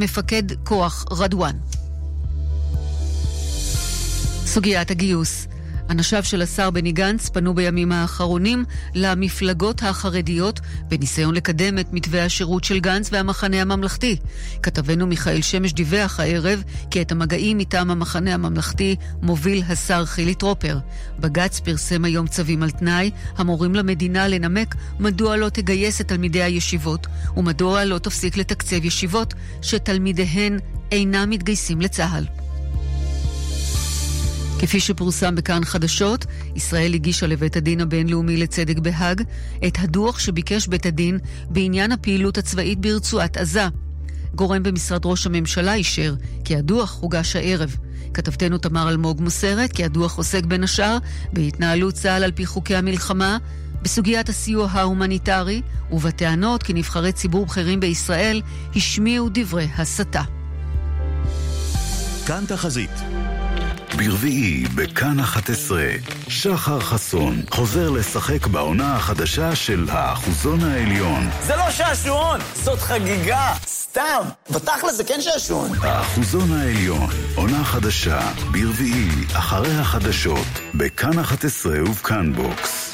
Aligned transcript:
מפקד 0.00 0.42
כוח 0.64 1.04
רדואן. 1.10 1.56
סוגיית 4.46 4.90
הגיוס 4.90 5.46
אנשיו 5.90 6.24
של 6.24 6.42
השר 6.42 6.70
בני 6.70 6.92
גנץ 6.92 7.28
פנו 7.28 7.54
בימים 7.54 7.92
האחרונים 7.92 8.64
למפלגות 8.94 9.82
החרדיות 9.82 10.60
בניסיון 10.88 11.34
לקדם 11.34 11.78
את 11.78 11.92
מתווה 11.92 12.24
השירות 12.24 12.64
של 12.64 12.80
גנץ 12.80 13.08
והמחנה 13.12 13.60
הממלכתי. 13.62 14.16
כתבנו 14.62 15.06
מיכאל 15.06 15.42
שמש 15.42 15.72
דיווח 15.72 16.20
הערב 16.20 16.62
כי 16.90 17.02
את 17.02 17.12
המגעים 17.12 17.58
מטעם 17.58 17.90
המחנה 17.90 18.34
הממלכתי 18.34 18.96
מוביל 19.22 19.62
השר 19.68 20.04
חילי 20.04 20.34
טרופר. 20.34 20.78
בג"ץ 21.18 21.60
פרסם 21.60 22.04
היום 22.04 22.26
צווים 22.26 22.62
על 22.62 22.70
תנאי 22.70 23.10
המורים 23.36 23.74
למדינה 23.74 24.28
לנמק 24.28 24.74
מדוע 25.00 25.36
לא 25.36 25.48
תגייס 25.48 26.00
את 26.00 26.08
תלמידי 26.08 26.42
הישיבות 26.42 27.06
ומדוע 27.36 27.84
לא 27.84 27.98
תפסיק 27.98 28.36
לתקצב 28.36 28.84
ישיבות 28.84 29.34
שתלמידיהן 29.62 30.58
אינם 30.92 31.30
מתגייסים 31.30 31.80
לצה"ל. 31.80 32.49
כפי 34.60 34.80
שפורסם 34.80 35.34
בכאן 35.34 35.64
חדשות, 35.64 36.26
ישראל 36.56 36.94
הגישה 36.94 37.26
לבית 37.26 37.56
הדין 37.56 37.80
הבינלאומי 37.80 38.36
לצדק 38.36 38.78
בהאג 38.78 39.22
את 39.66 39.78
הדוח 39.78 40.18
שביקש 40.18 40.66
בית 40.66 40.86
הדין 40.86 41.18
בעניין 41.50 41.92
הפעילות 41.92 42.38
הצבאית 42.38 42.78
ברצועת 42.80 43.36
עזה. 43.36 43.66
גורם 44.34 44.62
במשרד 44.62 45.06
ראש 45.06 45.26
הממשלה 45.26 45.74
אישר 45.74 46.14
כי 46.44 46.56
הדוח 46.56 46.98
הוגש 47.00 47.36
הערב. 47.36 47.76
כתבתנו 48.14 48.58
תמר 48.58 48.88
אלמוג 48.88 49.22
מוסרת 49.22 49.72
כי 49.72 49.84
הדוח 49.84 50.18
עוסק 50.18 50.44
בין 50.44 50.64
השאר 50.64 50.98
בהתנהלות 51.32 51.94
צה"ל 51.94 52.24
על 52.24 52.32
פי 52.32 52.46
חוקי 52.46 52.76
המלחמה, 52.76 53.38
בסוגיית 53.82 54.28
הסיוע 54.28 54.68
ההומניטרי 54.70 55.62
ובטענות 55.90 56.62
כי 56.62 56.72
נבחרי 56.72 57.12
ציבור 57.12 57.46
בכירים 57.46 57.80
בישראל 57.80 58.42
השמיעו 58.76 59.28
דברי 59.32 59.68
הסתה. 59.78 60.22
כאן 62.26 62.44
תחזית 62.48 62.90
ברביעי, 63.96 64.64
בכאן 64.74 65.20
11, 65.20 65.82
שחר 66.28 66.80
חסון 66.80 67.42
חוזר 67.50 67.90
לשחק 67.90 68.46
בעונה 68.46 68.96
החדשה 68.96 69.56
של 69.56 69.86
האחוזון 69.90 70.64
העליון. 70.64 71.28
זה 71.42 71.56
לא 71.56 71.70
שעשועון, 71.70 72.40
זאת 72.54 72.78
חגיגה, 72.78 73.54
סתם. 73.66 74.22
בתכל'ס 74.50 74.96
זה 74.96 75.04
כן 75.04 75.20
שעשועון. 75.20 75.70
האחוזון 75.82 76.52
העליון, 76.52 77.10
עונה 77.34 77.64
חדשה, 77.64 78.32
ברביעי, 78.52 79.08
אחרי 79.32 79.74
החדשות, 79.74 80.46
בכאן 80.74 81.18
11 81.18 81.82
ובכאן 81.82 82.32
BOX. 82.32 82.92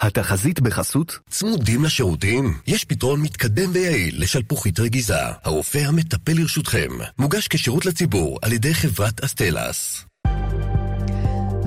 התחזית 0.00 0.60
בחסות? 0.60 1.18
צמודים 1.30 1.84
לשירותים? 1.84 2.58
יש 2.66 2.84
פתרון 2.84 3.20
מתקדם 3.20 3.70
ויעיל 3.72 4.22
לשלפוחית 4.22 4.80
רגיזה. 4.80 5.14
הרופא 5.44 5.78
המטפל 5.78 6.32
לרשותכם. 6.32 6.88
מוגש 7.18 7.48
כשירות 7.48 7.86
לציבור 7.86 8.38
על 8.42 8.52
ידי 8.52 8.74
חברת 8.74 9.24
אסטלס. 9.24 10.04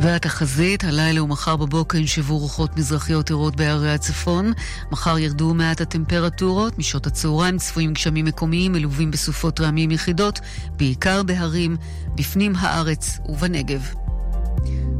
והתחזית, 0.05 0.83
הלילה 0.83 1.23
ומחר 1.23 1.55
בבוקר 1.55 1.97
ינשבו 1.97 2.37
רוחות 2.37 2.77
מזרחיות 2.77 3.31
ערות 3.31 3.55
בערי 3.55 3.93
הצפון. 3.93 4.53
מחר 4.91 5.17
ירדו 5.17 5.53
מעט 5.53 5.81
הטמפרטורות, 5.81 6.77
משעות 6.77 7.07
הצהריים 7.07 7.57
צפויים 7.57 7.93
גשמים 7.93 8.25
מקומיים 8.25 8.71
מלווים 8.71 9.11
בסופות 9.11 9.59
רעמים 9.59 9.91
יחידות, 9.91 10.39
בעיקר 10.77 11.23
בהרים, 11.23 11.77
בפנים 12.15 12.53
הארץ 12.55 13.19
ובנגב. 13.25 13.93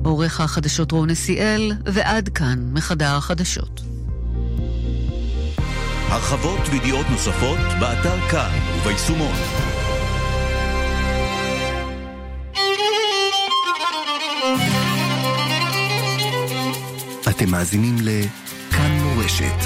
עורך 0.04 0.42
החדשות 0.42 0.92
רון 0.92 1.10
נסיאל, 1.10 1.72
ועד 1.86 2.30
כאן 2.30 2.70
מחדר 2.74 3.16
החדשות. 3.16 3.82
הרחבות 6.10 6.60
וידיעות 6.72 7.06
נוספות 7.10 7.58
באתר 7.80 8.30
כאן 8.30 8.60
וביישומון. 8.82 9.65
אתם 17.36 17.52
מאזינים 17.52 17.96
לכאן 18.02 18.92
מורשת. 18.92 19.60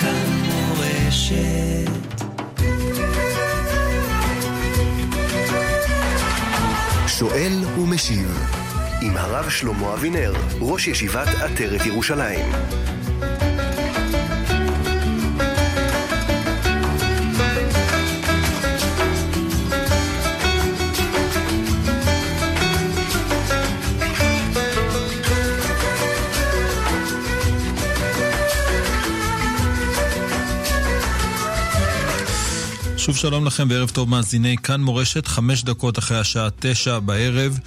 כאן 0.00 0.26
מורשת. 0.46 1.90
שואל 7.06 7.64
ומשיב 7.78 8.40
עם 9.02 9.16
הרב 9.16 9.50
שלמה 9.50 9.94
אבינר, 9.94 10.32
ראש 10.60 10.88
ישיבת 10.88 11.28
עטרת 11.28 11.86
ירושלים. 11.86 12.52
שוב 33.04 33.16
שלום 33.16 33.44
לכם 33.44 33.66
וערב 33.70 33.90
טוב 33.90 34.08
מאזיני 34.08 34.56
כאן 34.56 34.80
מורשת, 34.80 35.26
חמש 35.26 35.64
דקות 35.64 35.98
אחרי 35.98 36.18
השעה 36.18 36.48
תשע 36.60 36.98
בערב, 36.98 37.58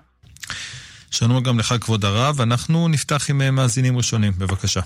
שלום 1.11 1.43
גם 1.43 1.59
לך, 1.59 1.75
כבוד 1.81 2.05
הרב. 2.05 2.41
אנחנו 2.41 2.89
נפתח 2.89 3.31
עם 3.31 3.43
אה, 3.43 3.51
מאזינים 3.51 3.97
ראשונים, 3.97 4.33
בבקשה. 4.39 4.81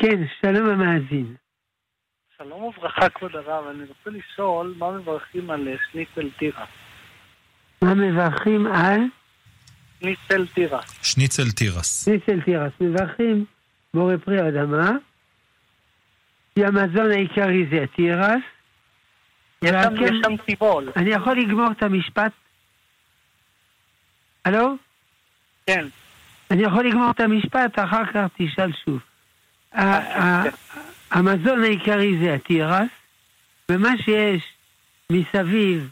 כן, 0.00 0.20
שלום 0.40 0.68
המאזין. 0.68 1.34
שלום 2.38 2.62
וברכה, 2.62 3.08
כבוד 3.08 3.30
הרב. 3.34 3.64
אני 3.66 3.84
רוצה 3.88 4.10
לשאול, 4.10 4.74
מה 4.78 4.90
מברכים 4.90 5.50
על 5.50 5.68
אה, 5.68 5.74
שניצל 5.92 6.30
תירס? 6.38 6.68
מה 7.82 7.94
מברכים 7.94 8.66
על? 8.66 9.00
שניצל 10.00 10.46
תירס. 10.46 10.98
שניצל 11.02 11.50
תירס. 11.50 12.04
שניצל 12.04 12.40
תירס. 12.40 12.72
מברכים 12.80 13.44
בורא 13.94 14.16
פרי 14.24 14.48
אדמה. 14.48 14.90
כי 16.54 16.64
המזון 16.64 17.10
העיקרי 17.10 17.66
זה 17.70 17.82
התירס. 17.82 18.42
יש 19.62 19.70
שם 20.24 20.32
סיבול. 20.46 20.88
אני 20.96 21.10
יכול 21.10 21.38
לגמור 21.38 21.70
את 21.70 21.82
המשפט? 21.82 22.32
הלו? 24.44 24.74
כן. 25.66 25.86
אני 26.50 26.62
יכול 26.62 26.86
לגמור 26.88 27.10
את 27.10 27.20
המשפט, 27.20 27.78
אחר 27.78 28.06
כך 28.06 28.26
תשאל 28.36 28.70
שוב. 28.84 29.00
המזון 31.10 31.62
העיקרי 31.62 32.18
זה 32.18 32.34
התירס, 32.34 32.88
ומה 33.68 33.90
שיש 34.04 34.42
מסביב, 35.12 35.90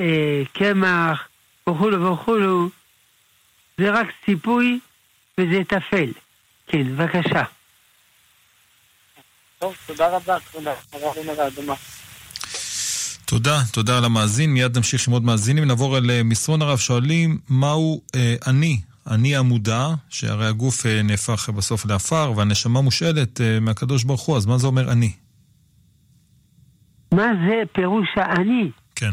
אה, 0.00 0.42
קמח 0.52 1.28
וכולו 1.68 2.12
וכולו, 2.12 2.68
זה 3.78 3.90
רק 3.90 4.06
ציפוי 4.24 4.80
וזה 5.38 5.64
טפל. 5.64 6.10
כן, 6.66 6.82
בבקשה. 6.82 7.42
טוב, 9.60 9.74
תודה 9.86 10.16
רבה, 10.16 10.36
תודה. 10.52 10.74
הרב 10.92 11.14
תודה, 13.24 13.58
תודה 13.72 13.98
על 13.98 14.04
המאזין. 14.04 14.50
מיד 14.52 14.76
נמשיך 14.76 15.08
עם 15.08 15.12
עוד 15.12 15.22
מאזינים. 15.22 15.64
נעבור 15.64 15.98
אל 15.98 16.10
אה, 16.10 16.22
מסרון 16.22 16.62
הרב. 16.62 16.78
שואלים, 16.78 17.38
מהו 17.48 18.02
אה, 18.14 18.34
אני? 18.46 18.80
אני 19.10 19.36
המודע, 19.36 19.86
שהרי 20.08 20.46
הגוף 20.46 20.86
אה, 20.86 21.02
נהפך 21.02 21.50
בסוף 21.50 21.86
לעפר, 21.86 22.32
והנשמה 22.36 22.80
מושאלת 22.80 23.40
אה, 23.40 23.60
מהקדוש 23.60 24.04
ברוך 24.04 24.20
הוא, 24.26 24.36
אז 24.36 24.46
מה 24.46 24.58
זה 24.58 24.66
אומר 24.66 24.92
אני? 24.92 25.12
מה 27.14 27.26
זה 27.46 27.62
פירוש 27.72 28.08
האני? 28.16 28.70
כן. 28.94 29.12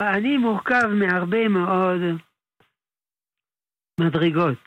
האני 0.00 0.36
מורכב 0.36 0.86
מהרבה 0.86 1.48
מאוד 1.48 2.00
מדרגות. 4.00 4.58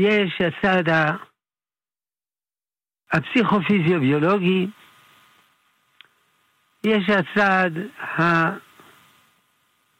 יש 0.00 0.40
הצד 0.40 0.88
הפסיכופיזיוביולוגי, 3.14 4.66
יש 6.84 7.10
הצד 7.10 7.70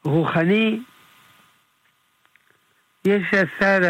הרוחני, 0.03 0.79
יש 3.05 3.23
הצד 3.33 3.81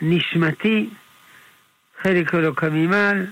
הנשמתי, 0.00 0.88
חלק 2.02 2.34
אלוקא 2.34 2.66
ממעל, 2.72 3.26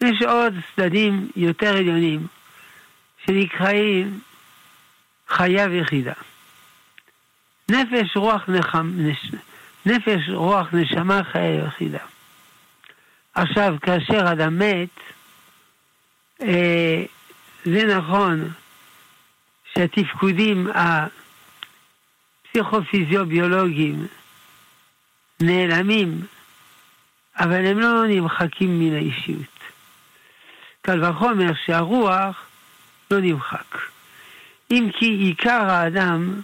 יש 0.00 0.22
עוד 0.22 0.54
צדדים 0.76 1.28
יותר 1.36 1.76
עליונים 1.76 2.26
שנקראים 3.26 4.20
חיה 5.28 5.66
ויחידה. 5.70 6.12
נפש, 7.70 8.16
רוח, 8.16 8.48
נחם, 8.48 8.92
נש... 8.96 9.30
נפש, 9.86 10.28
רוח, 10.28 10.68
נשמה, 10.72 11.20
חיה 11.32 11.64
ויחידה. 11.64 12.13
עכשיו, 13.34 13.74
כאשר 13.82 14.32
אדם 14.32 14.58
מת, 14.58 15.00
אה, 16.42 17.04
זה 17.64 17.96
נכון 17.96 18.50
שהתפקודים 19.74 20.68
הפסיכופיזיוביולוגיים 22.54 24.06
נעלמים, 25.40 26.26
אבל 27.36 27.66
הם 27.66 27.78
לא 27.78 28.06
נמחקים 28.06 28.78
מן 28.80 28.94
האישיות. 28.94 29.54
קל 30.82 31.04
וחומר 31.04 31.52
שהרוח 31.66 32.46
לא 33.10 33.20
נמחק. 33.20 33.78
אם 34.70 34.90
כי 34.98 35.06
עיקר 35.06 35.64
האדם 35.70 36.40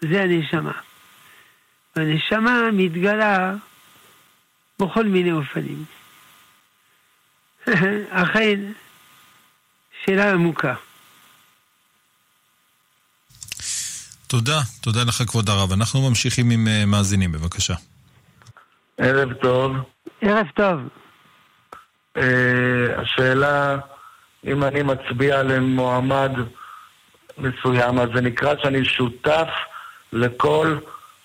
זה 0.00 0.22
הנשמה. 0.22 0.72
והנשמה 1.96 2.70
מתגלה 2.72 3.54
בכל 4.78 5.04
מיני 5.04 5.32
אופנים. 5.32 5.84
אכן, 8.10 8.60
שאלה 10.04 10.32
עמוקה. 10.32 10.74
תודה, 14.26 14.60
תודה 14.80 15.00
לך 15.04 15.22
כבוד 15.26 15.48
הרב. 15.48 15.72
אנחנו 15.72 16.08
ממשיכים 16.08 16.50
עם 16.50 16.66
uh, 16.66 16.86
מאזינים, 16.86 17.32
בבקשה. 17.32 17.74
ערב 18.98 19.32
טוב. 19.32 19.76
ערב 20.20 20.46
טוב. 20.54 20.80
Uh, 22.18 22.20
השאלה, 22.96 23.76
אם 24.44 24.64
אני 24.64 24.82
מצביע 24.82 25.42
למועמד 25.42 26.30
מסוים, 27.38 27.98
אז 27.98 28.08
זה 28.14 28.20
נקרא 28.20 28.54
שאני 28.62 28.84
שותף 28.84 29.48
לכל 30.12 30.78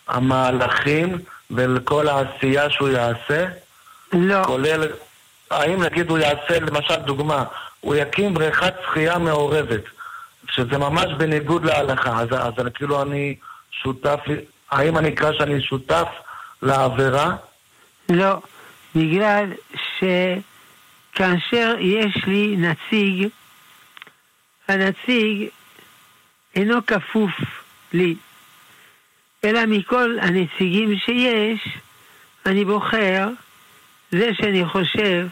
המהלכים 0.08 1.18
ולכל 1.52 2.08
העשייה 2.08 2.70
שהוא 2.70 2.90
יעשה? 2.90 3.46
לא. 4.14 4.44
כולל, 4.46 4.88
האם 5.52 5.84
נגיד 5.84 6.10
הוא 6.10 6.18
יעשה, 6.18 6.60
למשל 6.60 6.96
דוגמה, 6.96 7.44
הוא 7.80 7.96
יקים 7.96 8.34
בריכת 8.34 8.74
שחייה 8.86 9.18
מעורבת, 9.18 9.82
שזה 10.50 10.78
ממש 10.78 11.06
בניגוד 11.18 11.66
להלכה, 11.66 12.22
אז, 12.22 12.28
אז 12.32 12.54
אני, 12.60 12.72
כאילו 12.72 13.02
אני 13.02 13.36
שותף, 13.72 14.20
האם 14.72 14.98
אני 14.98 15.10
אקרא 15.10 15.34
שאני 15.34 15.62
שותף 15.62 16.08
לעבירה? 16.62 17.36
לא, 18.10 18.42
בגלל 18.96 19.46
שכאשר 21.14 21.76
יש 21.80 22.16
לי 22.28 22.56
נציג, 22.58 23.28
הנציג 24.68 25.48
אינו 26.56 26.86
כפוף 26.86 27.32
לי, 27.94 28.16
אלא 29.44 29.66
מכל 29.66 30.18
הנציגים 30.22 30.98
שיש, 30.98 31.78
אני 32.46 32.66
בוחר 32.66 33.28
זה 34.12 34.30
שאני 34.34 34.66
חושב 34.66 35.28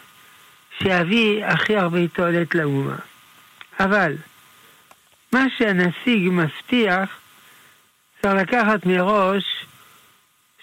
שיביא 0.80 1.46
הכי 1.46 1.78
הרבה 1.78 2.08
תועלת 2.08 2.56
לאומה. 2.56 2.96
אבל 3.80 4.16
מה 5.32 5.46
שהנציג 5.58 6.30
מבטיח, 6.32 7.10
צריך 8.22 8.36
לקחת 8.36 8.86
מראש 8.86 9.66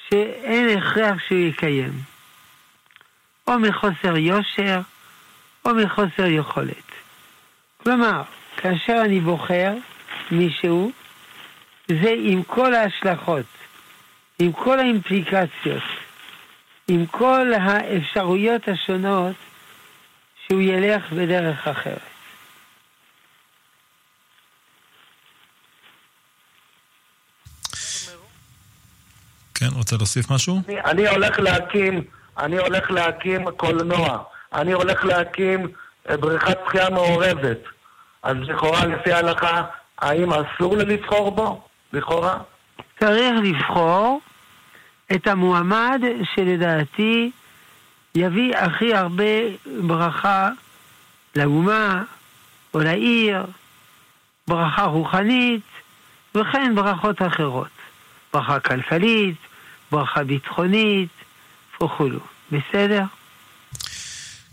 שאין 0.09 0.79
הכרח 0.79 1.19
שהוא 1.29 1.39
יקיים. 1.39 1.93
או 3.47 3.59
מחוסר 3.59 4.17
יושר, 4.17 4.81
או 5.65 5.75
מחוסר 5.75 6.27
יכולת. 6.27 6.93
כלומר, 7.77 8.23
כאשר 8.57 9.03
אני 9.05 9.21
בוחר 9.21 9.73
מישהו, 10.31 10.93
זה 12.03 12.15
עם 12.19 12.43
כל 12.43 12.75
ההשלכות, 12.75 13.47
עם 14.39 14.53
כל 14.53 14.79
האימפליקציות, 14.79 15.83
עם 16.89 17.07
כל 17.07 17.53
האפשרויות 17.55 18.69
השונות 18.69 19.37
שהוא 20.47 20.63
ילך 20.63 21.13
בדרך 21.13 21.69
אחרת. 21.69 22.13
כן, 29.55 29.69
רוצה 29.75 29.97
להוסיף 29.97 30.31
משהו? 30.31 30.61
אני, 30.69 30.81
אני 30.81 31.09
הולך 31.09 31.39
להקים, 31.39 32.05
אני 32.39 32.59
הולך 32.59 32.91
להקים 32.91 33.51
קולנוע, 33.51 34.23
אני 34.53 34.73
הולך 34.73 35.05
להקים 35.05 35.69
אה, 36.11 36.17
בריכת 36.17 36.59
שחייה 36.67 36.91
מעורבת. 36.91 37.59
אז 38.23 38.37
לכאורה, 38.37 38.87
לפי 38.87 39.13
ההלכה, 39.13 39.63
האם 39.99 40.33
אסור 40.33 40.77
לי 40.77 40.85
לבחור 40.85 41.31
בו? 41.31 41.69
לכאורה? 41.93 42.39
צריך 43.01 43.35
לבחור 43.43 44.21
את 45.15 45.27
המועמד 45.27 46.01
שלדעתי 46.35 47.31
יביא 48.15 48.57
הכי 48.57 48.95
הרבה 48.95 49.25
ברכה 49.87 50.51
לאומה 51.37 52.03
או 52.75 52.81
לעיר, 52.81 53.47
ברכה 54.49 54.85
רוחנית 54.85 55.63
וכן 56.35 56.75
ברכות 56.75 57.23
אחרות. 57.23 57.69
ברכה 58.33 58.61
כלכלית, 58.61 59.37
ברכה 59.93 60.25
ביטחונית 60.25 61.09
וכולו. 61.83 62.21
בסדר? 62.53 63.05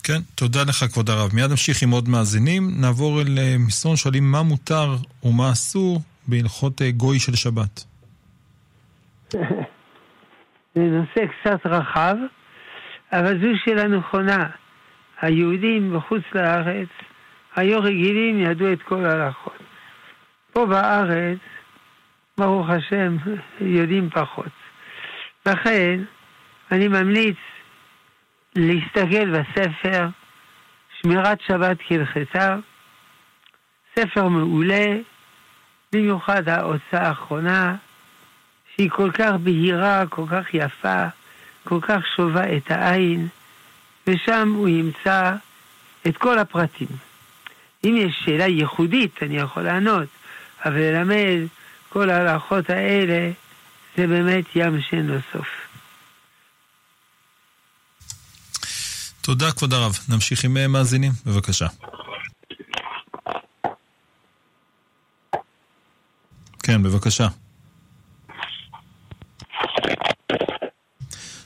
כן, 0.03 0.21
תודה 0.35 0.63
לך 0.63 0.85
כבוד 0.92 1.09
הרב. 1.09 1.30
מיד 1.33 1.50
נמשיך 1.50 1.81
עם 1.81 1.92
עוד 1.92 2.09
מאזינים. 2.09 2.71
נעבור 2.81 3.21
אל 3.21 3.39
אה, 3.39 3.56
מסרון 3.59 3.95
שואלים 3.95 4.31
מה 4.31 4.42
מותר 4.44 4.95
ומה 5.24 5.51
אסור 5.51 6.01
בהלכות 6.30 6.81
אה, 6.81 6.92
גוי 6.92 7.20
של 7.20 7.36
שבת. 7.36 7.84
זה 10.76 10.81
נושא 10.81 11.26
קצת 11.26 11.66
רחב, 11.66 12.16
אבל 13.12 13.42
זו 13.42 13.48
שאלה 13.66 13.88
נכונה. 13.88 14.50
היהודים 15.21 15.94
בחוץ 15.94 16.21
לארץ 16.36 16.90
היו 17.56 17.81
רגילים, 17.81 18.40
ידעו 18.40 18.74
את 18.74 18.81
כל 18.81 19.06
ההלכות. 19.06 19.57
פה 20.54 20.66
בארץ, 20.66 21.38
ברוך 22.38 22.69
השם, 22.69 23.18
יודעים 23.62 24.09
פחות. 24.09 24.52
לכן, 25.45 26.00
אני 26.71 26.88
ממליץ 26.88 27.38
להסתכל 28.56 29.30
בספר 29.30 30.07
שמירת 31.02 31.42
שבת 31.48 31.78
כהלכתה, 31.88 32.56
ספר 33.95 34.28
מעולה, 34.28 34.98
במיוחד 35.92 36.50
ההוצאה 36.50 37.08
האחרונה, 37.08 37.76
שהיא 38.76 38.90
כל 38.90 39.12
כך 39.14 39.31
בהירה, 39.44 40.04
כל 40.10 40.26
כך 40.31 40.46
יפה, 40.54 41.06
כל 41.64 41.80
כך 41.81 42.02
שובה 42.16 42.58
את 42.58 42.72
העין, 42.72 43.28
ושם 44.08 44.54
הוא 44.56 44.68
ימצא 44.68 45.34
את 46.08 46.18
כל 46.18 46.40
הפרטים. 46.40 46.88
אם 47.84 47.96
יש 47.98 48.16
שאלה 48.26 48.48
ייחודית, 48.48 49.24
אני 49.24 49.38
יכול 49.38 49.64
לענות, 49.64 50.08
אבל 50.66 50.78
ללמד 50.78 51.48
כל 51.90 52.10
ההלכות 52.10 52.69
האלה, 52.69 53.31
זה 53.98 54.08
באמת 54.08 54.46
ים 54.56 54.81
שאין 54.81 55.08
לו 55.08 55.18
סוף. 55.34 55.48
תודה, 59.22 59.52
כבוד 59.52 59.74
הרב. 59.74 59.98
נמשיך 60.10 60.44
עם 60.44 60.72
מאזינים, 60.72 61.12
בבקשה. 61.26 61.68
כן, 66.69 66.83
בבקשה. 66.83 67.28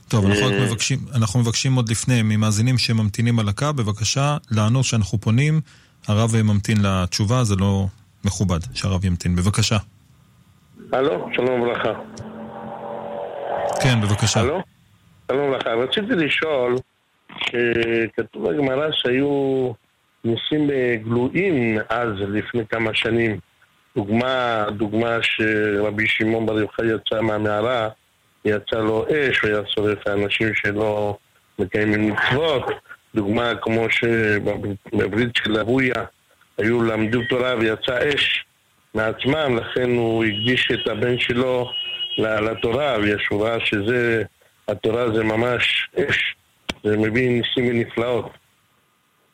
טוב, 0.08 0.26
אנחנו 0.26 0.46
רק 0.46 0.54
מבקשים, 0.54 1.00
אנחנו 1.16 1.40
מבקשים 1.40 1.76
עוד 1.76 1.90
לפני, 1.90 2.22
ממאזינים 2.24 2.78
שממתינים 2.78 3.40
על 3.40 3.50
הקו, 3.50 3.66
בבקשה 3.76 4.38
לענות 4.52 4.86
שאנחנו 4.86 5.18
פונים. 5.18 5.62
הרב 6.08 6.32
ממתין 6.44 6.78
לתשובה, 6.84 7.44
זה 7.44 7.56
לא 7.56 7.86
מכובד 8.26 8.60
שהרב 8.74 9.06
ימתין. 9.06 9.36
בבקשה. 9.36 9.78
הלו, 10.92 11.30
שלום 11.34 11.62
וברכה. 11.62 11.94
כן, 13.84 14.02
בבקשה. 14.02 14.40
הלו? 14.40 14.62
שלום 15.32 15.50
וברכה. 15.50 15.70
רציתי 15.70 16.16
לשאול, 16.16 16.78
כתוב 18.18 18.50
בגמרא 18.50 18.88
שהיו 18.92 19.72
ניסים 20.24 20.70
גלויים 21.04 21.78
אז, 21.90 22.10
לפני 22.28 22.62
כמה 22.70 22.90
שנים. 22.94 23.40
דוגמה, 23.96 24.66
דוגמה 24.78 25.18
שרבי 25.22 26.08
שמעון 26.08 26.46
בר 26.46 26.60
יוחאי 26.60 26.86
יצא 26.86 27.22
מהמערה 27.22 27.90
יצא 28.46 28.76
לו 28.76 29.06
אש, 29.10 29.44
והיה 29.44 29.62
שורף 29.66 30.08
האנשים 30.08 30.56
שלא 30.56 31.18
מקיימים 31.60 32.12
מצוות. 32.14 32.64
דוגמה 33.16 33.56
כמו 33.62 33.86
שבברית 33.90 35.36
של 35.36 35.60
אבויה 35.60 36.04
היו 36.58 36.84
למדו 36.84 37.20
תורה 37.30 37.56
ויצא 37.60 38.10
אש 38.16 38.46
מעצמם, 38.94 39.58
לכן 39.58 39.90
הוא 39.90 40.26
הקדיש 40.26 40.72
את 40.72 40.88
הבן 40.88 41.20
שלו 41.20 41.72
לתורה, 42.18 42.98
ויש 43.02 43.30
שזה, 43.66 44.24
התורה 44.68 45.12
זה 45.12 45.24
ממש 45.24 45.90
אש, 46.00 46.36
זה 46.84 46.98
מביא 46.98 47.30
ניסים 47.30 47.68
ונפלאות. 47.68 48.30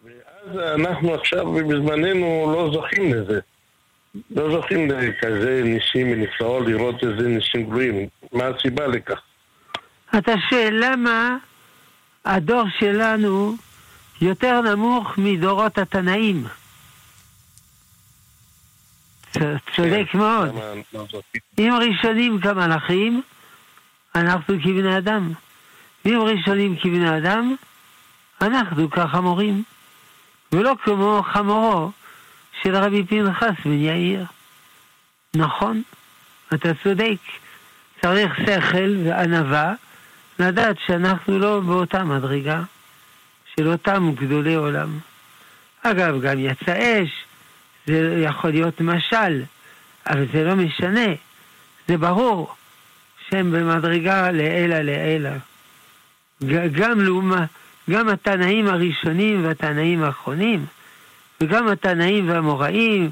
ואז 0.04 0.60
אנחנו 0.75 1.13
עכשיו 1.13 1.54
בזמננו 1.54 2.54
לא 2.56 2.70
זוכים 2.74 3.13
לזה. 3.13 3.39
לא 4.32 4.51
זוכים 4.51 4.92
לכזה 4.92 5.62
ניסים 5.63 6.12
ונפלאות, 6.12 6.68
לראות 6.68 7.04
איזה 7.04 7.28
ניסים 7.28 7.63
גבוהים. 7.63 8.08
מה 8.32 8.44
הסיבה 8.48 8.88
לכך? 8.88 9.22
אתה 10.18 10.32
שואל 10.50 10.78
למה 10.80 11.38
הדור 12.25 12.63
שלנו 12.80 13.56
יותר 14.22 14.62
נמוך 14.62 15.18
מדורות 15.18 15.78
התנאים. 15.78 16.44
צודק 19.75 20.06
כן, 20.12 20.18
מאוד. 20.18 20.56
לא 20.94 21.06
אם 21.60 21.74
ראשונים 21.74 22.42
כמלאכים, 22.42 23.22
אנחנו 24.16 24.56
כבני 24.63 24.98
אדם. 24.98 25.32
ואם 26.06 26.22
ראשונים 26.22 26.75
כבני 26.82 27.18
אדם, 27.18 27.56
אנחנו 28.42 28.89
כחמורים. 28.89 29.63
ולא 30.51 30.74
כמו 30.84 31.24
חמורו 31.34 31.92
של 32.63 32.75
רבי 32.75 33.04
פנחס 33.04 33.54
בן 33.66 33.80
יאיר. 33.80 34.25
נכון, 35.36 35.82
אתה 36.54 36.72
צודק. 36.84 37.18
צריך 38.01 38.36
שכל 38.38 38.96
וענווה 39.04 39.74
לדעת 40.39 40.75
שאנחנו 40.88 41.39
לא 41.39 41.60
באותה 41.60 42.04
מדרגה 42.04 42.62
של 43.56 43.68
אותם 43.68 44.12
גדולי 44.16 44.56
עולם. 44.56 45.00
אגב, 45.84 46.22
גם 46.22 46.39
יצא 46.39 47.04
אש, 47.04 47.25
זה 47.88 48.24
יכול 48.24 48.50
להיות 48.50 48.82
משל, 48.82 49.42
אבל 50.08 50.25
זה 50.34 50.44
לא 50.44 50.56
משנה. 50.56 51.08
זה 51.88 51.98
ברור 51.98 52.56
שהם 53.30 53.51
במדרגה 53.51 54.32
לעילא 54.32 54.80
לעילא. 54.80 55.30
גם, 56.72 57.01
לאומה, 57.01 57.46
גם 57.89 58.10
התנאים 58.10 58.68
הראשונים 58.68 59.46
והתנאים 59.46 60.04
האחרונים, 60.04 60.66
וגם 61.43 61.67
התנאים 61.67 62.29
והמוראים, 62.29 63.12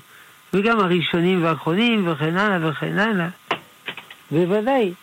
וגם 0.53 0.79
הראשונים 0.79 1.43
והאחרונים, 1.43 2.07
וכן 2.07 2.37
הלאה 2.37 2.69
וכן 2.69 2.99
הלאה. 2.99 3.27
בוודאי 4.31 4.93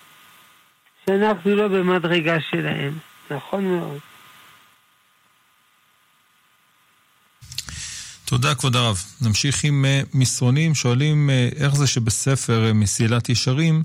שאנחנו 1.06 1.56
לא 1.56 1.68
במדרגה 1.68 2.40
שלהם. 2.50 2.98
נכון 3.30 3.64
מאוד. 3.64 3.98
תודה, 8.24 8.54
כבוד 8.54 8.76
הרב. 8.76 9.02
נמשיך 9.20 9.64
עם 9.64 9.84
uh, 9.84 10.08
מסרונים. 10.14 10.74
שואלים 10.74 11.30
uh, 11.30 11.62
איך 11.62 11.74
זה 11.74 11.86
שבספר 11.86 12.70
uh, 12.70 12.72
מסילת 12.72 13.28
ישרים, 13.28 13.82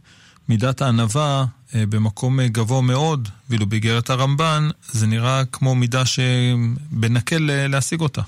מידת 0.49 0.81
הענווה 0.81 1.45
במקום 1.73 2.41
גבוה 2.41 2.81
מאוד, 2.81 3.29
ואילו 3.49 3.65
באיגרת 3.65 4.09
הרמב"ן, 4.09 4.69
זה 4.91 5.07
נראה 5.07 5.45
כמו 5.51 5.75
מידה 5.75 6.05
שבנקל 6.05 7.49
להשיג 7.69 8.01
אותה. 8.01 8.21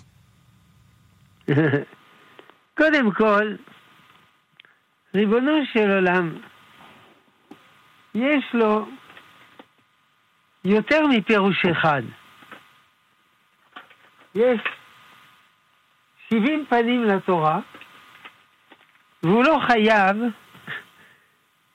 קודם 2.77 3.11
כל, 3.11 3.55
ריבונו 5.15 5.65
של 5.73 5.91
עולם, 5.91 6.35
יש 8.15 8.45
לו 8.53 8.87
יותר 10.65 11.07
מפירוש 11.07 11.65
אחד. 11.65 12.01
יש 14.35 14.61
שבעים 16.29 16.65
פנים 16.69 17.03
לתורה, 17.03 17.59
והוא 19.23 19.43
לא 19.43 19.57
חייב 19.67 20.17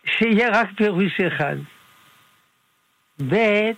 שיהיה 0.04 0.48
רק 0.60 0.68
פירוש 0.76 1.20
אחד. 1.20 1.56
ב', 3.28 3.70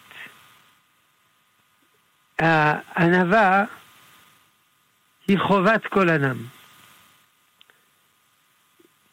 הענווה 2.39 3.65
היא 5.29 5.39
חובת 5.39 5.87
כל 5.87 6.09
אדם, 6.11 6.37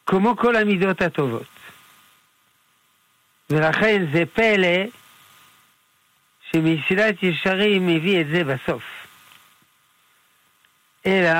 כמו 0.06 0.36
כל 0.36 0.56
המידות 0.56 1.02
הטובות. 1.02 1.46
ולכן 3.50 4.06
זה 4.12 4.22
פלא 4.34 4.84
שמסילת 6.50 7.22
ישרים 7.22 7.86
מביא 7.86 8.20
את 8.20 8.26
זה 8.26 8.44
בסוף. 8.44 8.82
אלא 11.06 11.38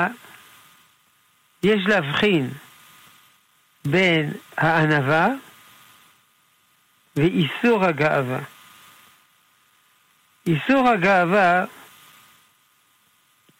יש 1.62 1.86
להבחין 1.86 2.50
בין 3.84 4.32
הענווה 4.56 5.28
ואיסור 7.16 7.84
הגאווה. 7.84 8.40
איסור 10.46 10.88
הגאווה 10.88 11.64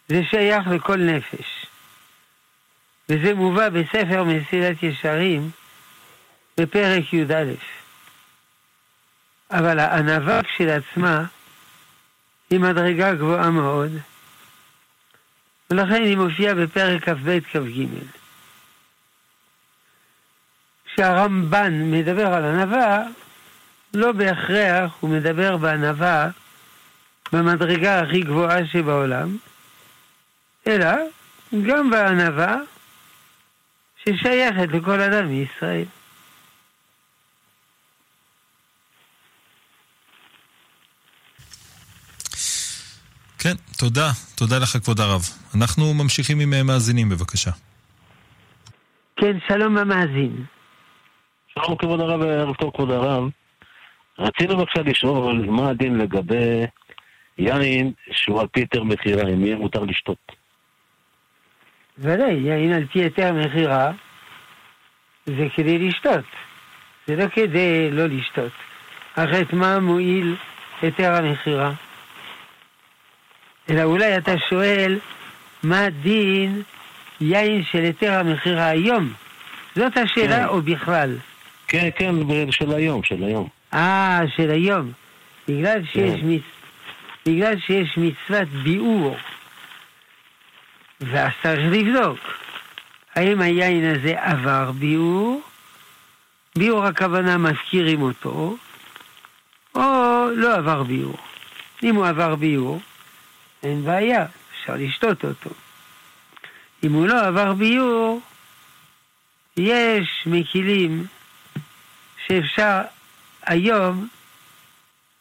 זה 0.09 0.23
שייך 0.31 0.69
לכל 0.69 0.97
נפש. 0.97 1.67
וזה 3.09 3.35
מובא 3.35 3.69
בספר 3.69 4.25
מסילת 4.25 4.83
ישרים 4.83 5.51
בפרק 6.61 7.13
י"א. 7.13 7.45
אבל 9.51 9.79
הענווה 9.79 10.43
כשלעצמה 10.43 11.25
היא 12.51 12.61
מדרגה 12.61 13.15
גבוהה 13.15 13.51
מאוד, 13.51 13.91
ולכן 15.71 16.03
היא 16.03 16.17
מופיעה 16.17 16.55
בפרק 16.55 17.09
כ"ב 17.09 17.39
כ"ג. 17.53 17.87
כשהרמב"ן 20.85 21.91
מדבר 21.91 22.27
על 22.27 22.45
ענווה, 22.45 23.03
לא 23.95 24.13
בהכרח 24.13 24.97
הוא 25.01 25.11
מדבר 25.11 25.57
בענווה 25.57 26.29
במדרגה 27.33 28.01
הכי 28.01 28.21
גבוהה 28.21 28.67
שבעולם, 28.67 29.37
אלא 30.67 30.93
גם 31.67 31.91
בענווה 31.91 32.57
ששייכת 33.97 34.69
לכל 34.73 35.01
אדם 35.01 35.29
מישראל. 35.29 35.85
כן, 43.39 43.55
תודה. 43.79 44.11
תודה 44.35 44.59
לך, 44.59 44.77
כבוד 44.85 45.01
הרב. 45.01 45.23
אנחנו 45.55 45.95
ממשיכים 45.95 46.41
עם 46.41 46.53
אה, 46.53 46.63
מאזינים, 46.63 47.09
בבקשה. 47.09 47.51
כן, 49.17 49.37
שלום 49.49 49.79
המאזין. 49.79 50.45
שלום 51.55 51.77
כבוד 51.77 52.01
הרב, 52.01 52.23
ערב 52.23 52.55
טוב 52.55 52.71
כבוד 52.75 52.91
הרב. 52.91 53.25
רצינו 54.19 54.57
בבקשה 54.57 54.83
לשאול 54.83 55.47
מה 55.51 55.71
הדין 55.71 55.99
לגבי 55.99 56.67
יין 57.39 57.93
שהוא 58.13 58.41
על 58.41 58.47
פי 58.47 58.61
היתר 58.61 58.83
מכירה, 58.83 59.23
אם 59.29 59.45
יהיה 59.45 59.57
מותר 59.57 59.85
לשתות. 59.85 60.33
ודאי, 61.99 62.35
יין 62.35 62.73
על 62.73 62.87
פי 62.93 62.99
היתר 62.99 63.33
מכירה 63.33 63.91
זה 65.26 65.47
כדי 65.55 65.79
לשתות. 65.79 66.25
זה 67.07 67.17
לא 67.17 67.29
כדי 67.29 67.91
לא 67.91 68.07
לשתות. 68.07 68.53
אחרת 69.15 69.53
מה 69.53 69.81
מועיל 69.81 70.37
היתר 70.83 71.15
המכירה? 71.15 71.73
אלא 73.71 73.83
אולי 73.83 74.17
אתה 74.17 74.33
שואל, 74.49 74.99
מה 75.62 75.91
דין 75.91 76.62
יין 77.21 77.65
של 77.65 77.79
היתר 77.79 78.12
המכירה 78.12 78.67
היום? 78.67 79.12
זאת 79.76 79.97
השאלה, 79.97 80.38
כן. 80.38 80.45
או 80.45 80.62
בכלל? 80.62 81.17
כן, 81.69 81.88
כן, 81.97 82.15
של 82.50 82.73
היום, 82.73 83.03
של 83.03 83.25
היום. 83.25 83.49
אה, 83.75 84.21
של 84.37 84.50
היום. 84.50 84.93
בגלל 85.49 85.85
שיש, 85.85 86.21
כן. 86.21 86.26
מצ... 86.26 86.43
בגלל 87.26 87.55
שיש 87.67 87.99
מצוות 87.99 88.49
ביאור, 88.49 89.17
ואז 91.00 91.33
צריך 91.43 91.61
לבדוק, 91.73 92.19
האם 93.15 93.41
היין 93.41 93.95
הזה 93.95 94.15
עבר 94.23 94.73
ביאור? 94.73 95.43
ביאור 96.57 96.85
הכוונה 96.85 97.38
מזכירים 97.38 98.03
אותו, 98.03 98.57
או 99.75 100.29
לא 100.35 100.55
עבר 100.55 100.83
ביאור. 100.83 101.19
אם 101.83 101.95
הוא 101.95 102.07
עבר 102.07 102.35
ביאור, 102.35 102.81
אין 103.62 103.85
בעיה, 103.85 104.26
אפשר 104.53 104.75
לשתות 104.76 105.25
אותו. 105.25 105.50
אם 106.85 106.93
הוא 106.93 107.07
לא 107.07 107.26
עבר 107.26 107.53
ביור, 107.53 108.21
יש 109.57 110.23
מקילים 110.26 111.07
שאפשר 112.26 112.81
היום, 113.43 114.09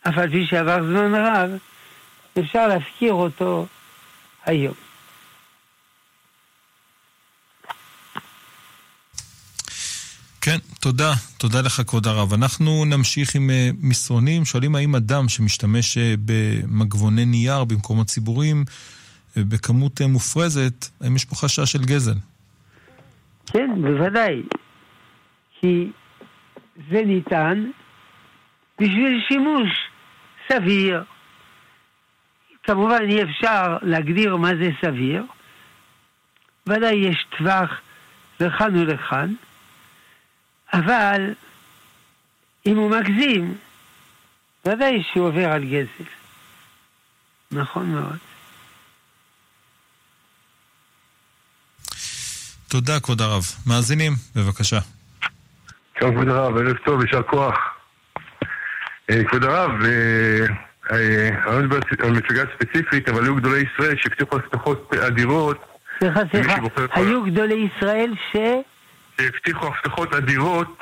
אף 0.07 0.17
על 0.17 0.29
פי 0.29 0.47
שעבר 0.47 0.83
זמן 0.83 1.15
רב, 1.15 1.49
אפשר 2.39 2.67
להזכיר 2.67 3.13
אותו 3.13 3.67
היום. 4.45 4.73
כן, 10.41 10.57
תודה, 10.85 11.11
תודה 11.37 11.61
לך 11.61 11.81
כבוד 11.87 12.07
הרב. 12.07 12.33
אנחנו 12.33 12.85
נמשיך 12.85 13.35
עם 13.35 13.49
אה, 13.49 13.69
מסרונים, 13.81 14.45
שואלים 14.45 14.75
האם 14.75 14.95
אדם 14.95 15.29
שמשתמש 15.29 15.97
אה, 15.97 16.13
במגבוני 16.25 17.25
נייר 17.25 17.63
במקומות 17.63 18.07
ציבוריים 18.07 18.63
אה, 19.37 19.41
בכמות 19.49 20.01
מופרזת, 20.01 20.85
האם 21.01 21.15
יש 21.15 21.25
פה 21.25 21.35
חשש 21.35 21.71
של 21.71 21.81
גזל? 21.81 22.17
כן, 23.45 23.69
בוודאי. 23.81 24.41
כי 25.59 25.91
זה 26.91 27.01
ניתן 27.05 27.65
בשביל 28.79 29.21
שימוש 29.27 29.69
סביר. 30.51 31.03
כמובן 32.63 33.01
אי 33.09 33.23
אפשר 33.23 33.77
להגדיר 33.81 34.35
מה 34.35 34.49
זה 34.61 34.69
סביר. 34.81 35.23
ודאי 36.67 36.95
יש 36.95 37.25
טווח 37.37 37.69
לכאן 38.39 38.75
ולכאן, 38.75 39.33
אבל 40.75 41.33
אם 42.65 42.77
הוא 42.77 42.91
מגזים, 42.91 43.57
ודאי 44.65 45.03
שהוא 45.13 45.27
עובר 45.27 45.51
על 45.51 45.63
גזל. 45.63 46.09
נכון 47.51 47.91
מאוד. 47.91 48.17
תודה, 52.67 52.99
כבוד 52.99 53.21
הרב. 53.21 53.43
מאזינים, 53.67 54.11
בבקשה. 54.35 54.79
שלום, 55.99 56.15
כבוד 56.15 56.27
הרב, 56.27 56.57
ערב 56.57 56.77
טוב, 56.85 57.01
יישר 57.01 57.23
כוח. 57.23 57.55
אה, 59.09 59.23
כבוד 59.23 59.43
הרב, 59.43 59.71
אה, 59.83 60.45
אה, 60.91 61.29
אני 61.29 61.55
לא 61.55 61.59
מדבר 61.59 61.79
על 61.99 62.11
מפלגה 62.11 62.43
ספציפית, 62.55 63.09
אבל 63.09 63.23
היו 63.23 63.35
גדולי 63.35 63.63
ישראל 63.73 63.95
שהבטיחו 63.97 64.35
הבטחות 64.35 64.93
אדירות. 64.93 65.65
סליחה, 65.99 66.19
סליחה, 66.31 66.55
היו 66.91 67.23
גדולי 67.23 67.67
ישראל 67.77 68.13
ש... 68.31 68.35
שהבטיחו 69.17 69.67
הבטחות 69.67 70.13
אדירות 70.13 70.79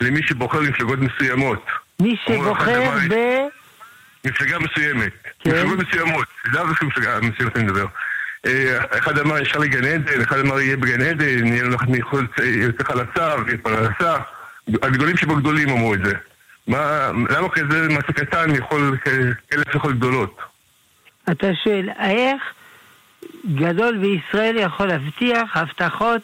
למי 0.00 0.22
שבוחר 0.22 0.60
מפלגות 0.60 0.98
מסוימות. 0.98 1.66
מי 2.00 2.16
שבוחר 2.26 2.90
ב... 3.10 3.14
מפלגה 4.24 4.58
מסוימת. 4.58 5.12
כן. 5.40 5.50
מפלגות 5.50 5.78
מסוימות. 5.78 6.26
זה 6.52 6.58
לא 6.58 6.66
מפלגה 6.66 7.20
מסוימת 7.20 7.56
אני 7.56 7.64
מדבר. 7.64 7.86
אחד 8.98 9.18
אמר 9.18 9.38
ישר 9.38 9.58
לגן 9.58 9.84
עדן, 9.84 10.20
אחד 10.20 10.38
אמר 10.38 10.60
יהיה 10.60 10.76
בגן 10.76 11.00
עדן, 11.00 11.46
יהיה 11.46 11.64
לך 11.64 11.82
מחוץ, 11.88 12.30
יוצא 12.44 12.84
חלצה, 12.84 13.34
ויהיה 13.44 13.58
פרנסה. 13.58 14.16
הגדולים 14.82 15.16
שבגדולים 15.16 15.68
אמרו 15.68 15.94
את 15.94 16.04
זה. 16.04 16.14
מה, 16.66 17.10
למה 17.30 17.48
כזה 17.48 17.88
מעשה 17.88 18.12
קטן 18.12 18.54
יכול, 18.54 18.96
כאלה 19.50 19.62
יכול 19.74 19.92
גדולות? 19.92 20.38
אתה 21.30 21.46
שואל, 21.64 21.88
איך 21.98 22.42
גדול 23.54 23.98
בישראל 23.98 24.56
יכול 24.56 24.86
להבטיח 24.86 25.56
הבטחות 25.56 26.22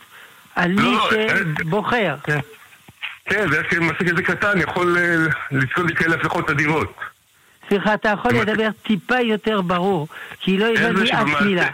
על 0.55 0.73
מי 0.73 0.83
לא, 0.83 1.11
שבוחר? 1.59 2.17
כן, 2.25 2.39
כן 3.25 3.51
זה 3.51 3.59
איך 3.59 3.73
מעשה 3.81 4.05
כזה 4.05 4.23
קטן 4.23 4.61
יכול 4.61 4.97
לצפות 5.51 5.91
לכאלה 5.91 6.15
הבטחות 6.15 6.51
אדירות. 6.51 6.95
סליחה, 7.69 7.95
אתה 7.95 8.09
יכול 8.09 8.33
לדבר 8.33 8.69
טיפה 8.83 9.21
יותר 9.21 9.61
ברור, 9.61 10.09
כי 10.41 10.59
לא 10.59 10.67
הבנתי 10.67 11.13
אף 11.13 11.43
מילה. 11.43 11.69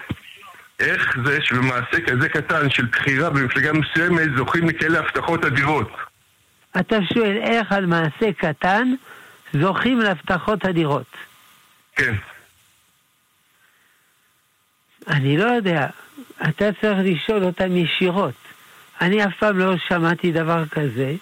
איך 0.80 1.16
זה 1.24 1.38
שבמעשה 1.42 2.00
כזה 2.06 2.28
קטן 2.28 2.70
של 2.70 2.86
בחירה 2.86 3.30
במפלגה 3.30 3.72
מסוימת 3.72 4.28
זוכים 4.36 4.68
לכאלה 4.68 4.98
הבטחות 4.98 5.44
אדירות? 5.44 5.90
אתה 6.80 6.96
שואל 7.14 7.36
איך 7.36 7.72
על 7.72 7.86
מעשה 7.86 8.32
קטן 8.36 8.94
זוכים 9.52 10.00
להבטחות 10.00 10.64
אדירות. 10.64 11.16
כן. 11.96 12.14
אני 15.08 15.36
לא 15.36 15.44
יודע, 15.44 15.86
אתה 16.48 16.64
צריך 16.80 16.98
לשאול 17.04 17.44
אותם 17.44 17.76
ישירות. 17.76 18.49
אני 19.00 19.24
אף 19.24 19.32
פעם 19.38 19.58
לא 19.58 19.74
שמעתי 19.88 20.32
דבר 20.32 20.66
כזה, 20.66 21.14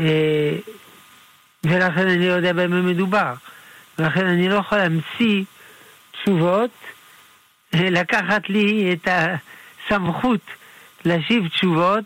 אה, 0.00 0.56
ולכן 1.64 2.08
אני 2.08 2.28
לא 2.28 2.32
יודע 2.32 2.52
במה 2.52 2.82
מדובר. 2.82 3.34
ולכן 3.98 4.26
אני 4.26 4.48
לא 4.48 4.54
יכול 4.54 4.78
להמציא 4.78 5.44
תשובות, 6.12 6.70
אה, 7.74 7.90
לקחת 7.90 8.48
לי 8.48 8.92
את 8.92 9.08
הסמכות 9.10 10.40
להשיב 11.04 11.48
תשובות 11.48 12.04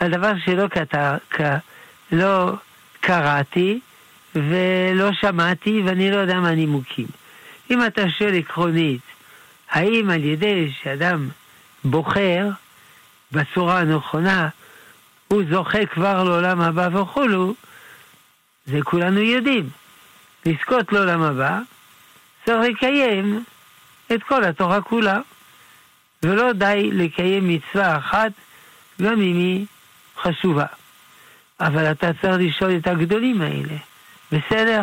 על 0.00 0.10
דבר 0.10 0.32
שלא 0.44 0.68
כתב, 0.68 1.16
לא 2.12 2.52
קראתי 3.00 3.80
ולא 4.34 5.12
שמעתי 5.12 5.82
ואני 5.84 6.10
לא 6.10 6.16
יודע 6.16 6.40
מה 6.40 6.48
הנימוקים. 6.48 7.06
אם 7.70 7.86
אתה 7.86 8.10
שואל 8.10 8.38
עקרונית, 8.38 9.00
האם 9.70 10.10
על 10.10 10.24
ידי 10.24 10.72
שאדם 10.82 11.28
בוחר 11.84 12.48
בצורה 13.32 13.80
הנכונה, 13.80 14.48
הוא 15.28 15.42
זוכה 15.50 15.86
כבר 15.86 16.24
לעולם 16.24 16.60
הבא 16.60 16.88
וכולו, 16.92 17.54
זה 18.66 18.78
כולנו 18.84 19.20
יודעים. 19.20 19.68
לזכות 20.46 20.92
לעולם 20.92 21.22
הבא, 21.22 21.60
צריך 22.44 22.76
לקיים 22.76 23.44
את 24.12 24.22
כל 24.22 24.44
התורה 24.44 24.80
כולה. 24.80 25.20
ולא 26.22 26.52
די 26.52 26.90
לקיים 26.92 27.48
מצווה 27.48 27.96
אחת, 27.96 28.32
גם 29.02 29.12
אם 29.12 29.36
היא 29.36 29.66
חשובה. 30.16 30.66
אבל 31.60 31.90
אתה 31.90 32.10
צריך 32.22 32.36
לשאול 32.38 32.76
את 32.76 32.86
הגדולים 32.86 33.40
האלה, 33.40 33.76
בסדר? 34.32 34.82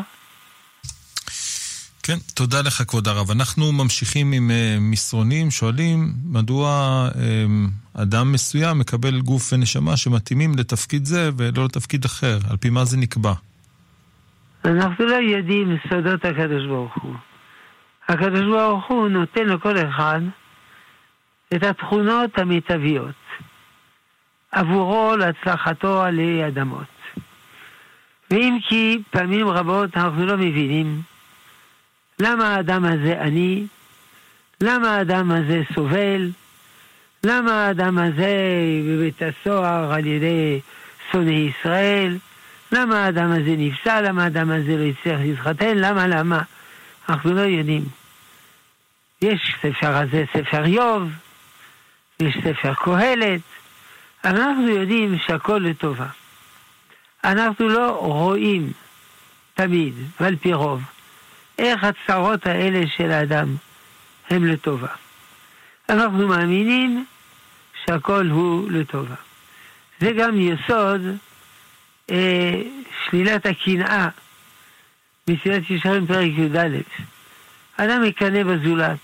כן, 2.06 2.18
תודה 2.36 2.62
לך 2.62 2.84
כבוד 2.88 3.08
הרב. 3.08 3.32
אנחנו 3.32 3.72
ממשיכים 3.72 4.32
עם 4.32 4.50
uh, 4.50 4.80
מסרונים, 4.80 5.52
שואלים 5.52 6.14
מדוע 6.26 6.70
uh, 7.14 8.02
אדם 8.02 8.32
מסוים 8.32 8.80
מקבל 8.80 9.20
גוף 9.22 9.54
ונשמה 9.54 9.98
שמתאימים 9.98 10.52
לתפקיד 10.58 11.06
זה 11.06 11.30
ולא 11.38 11.66
לתפקיד 11.66 12.06
אחר, 12.06 12.38
על 12.50 12.58
פי 12.58 12.70
מה 12.70 12.86
זה 12.86 12.98
נקבע? 12.98 13.34
אנחנו 14.66 15.06
לא 15.06 15.16
יודעים 15.16 15.78
סודות 15.90 16.26
הקדוש 16.26 16.66
ברוך 16.68 16.94
הוא. 17.02 17.16
הקדוש 18.08 18.42
ברוך 18.42 18.86
הוא 18.88 19.10
נותן 19.10 19.46
לכל 19.46 19.76
אחד 19.78 20.22
את 21.56 21.64
התכונות 21.64 22.40
המיטביות. 22.40 23.16
עבורו 24.52 25.16
להצלחתו 25.16 26.04
עלי 26.04 26.48
אדמות. 26.48 26.94
ואם 28.32 28.58
כי 28.70 29.02
פעמים 29.12 29.48
רבות 29.48 29.98
אנחנו 29.98 30.26
לא 30.26 30.38
מבינים 30.38 31.02
למה 32.24 32.56
האדם 32.56 32.86
הזה 32.86 33.22
עני, 33.22 33.66
למה 34.62 34.96
האדם 34.96 35.32
הזה 35.32 35.62
סובל, 35.74 36.32
למה 37.24 37.68
האדם 37.68 37.98
הזה 37.98 38.36
בבית 38.88 39.22
הסוהר 39.22 39.94
על 39.94 40.06
ידי 40.06 40.60
שונאי 41.12 41.50
ישראל, 41.50 42.18
למה 42.72 43.06
האדם 43.06 43.32
הזה 43.32 43.56
נפסל, 43.58 44.02
למה 44.08 44.24
האדם 44.24 44.52
הזה 44.52 44.78
לא 44.78 44.84
הצליח 44.84 45.20
להתחתן, 45.20 45.78
למה, 45.78 46.08
למה? 46.08 46.42
אנחנו 47.10 47.34
לא 47.34 47.42
יודעים. 47.42 47.84
יש 49.22 49.56
ספר 49.62 49.96
הזה, 49.98 50.24
ספר 50.34 50.66
איוב, 50.66 51.10
יש 52.20 52.38
ספר 52.44 52.74
קהלת, 52.74 53.42
אנחנו 54.26 54.68
יודעים 54.68 55.18
שהכל 55.26 55.58
לטובה. 55.58 56.08
אנחנו 57.24 57.70
לא 57.70 57.98
רואים 58.00 58.72
תמיד, 59.54 59.94
ועל 60.20 60.36
פי 60.36 60.54
רוב, 60.54 60.82
איך 61.58 61.84
הצרות 61.84 62.46
האלה 62.46 62.88
של 62.98 63.12
האדם 63.12 63.56
הם 64.30 64.46
לטובה. 64.46 64.88
אנחנו 65.90 66.28
מאמינים 66.28 67.06
שהכל 67.86 68.28
הוא 68.28 68.72
לטובה. 68.72 69.16
זה 70.00 70.12
גם 70.12 70.36
יסוד 70.40 71.02
אה, 72.10 72.62
שלילת 73.06 73.46
הקנאה 73.46 74.10
מסילת 75.28 75.70
ישרים 75.70 76.08
פרק 76.08 76.32
י"א. 76.38 76.68
אדם 77.78 78.02
מקנא 78.04 78.44
בזולת. 78.44 78.98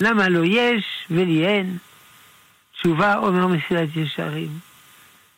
למה 0.00 0.28
לא 0.28 0.40
יש 0.44 0.84
ולי 1.10 1.46
אין? 1.46 1.76
תשובה 2.72 3.16
אומר 3.16 3.46
מסילת 3.46 3.88
ישרים. 3.96 4.58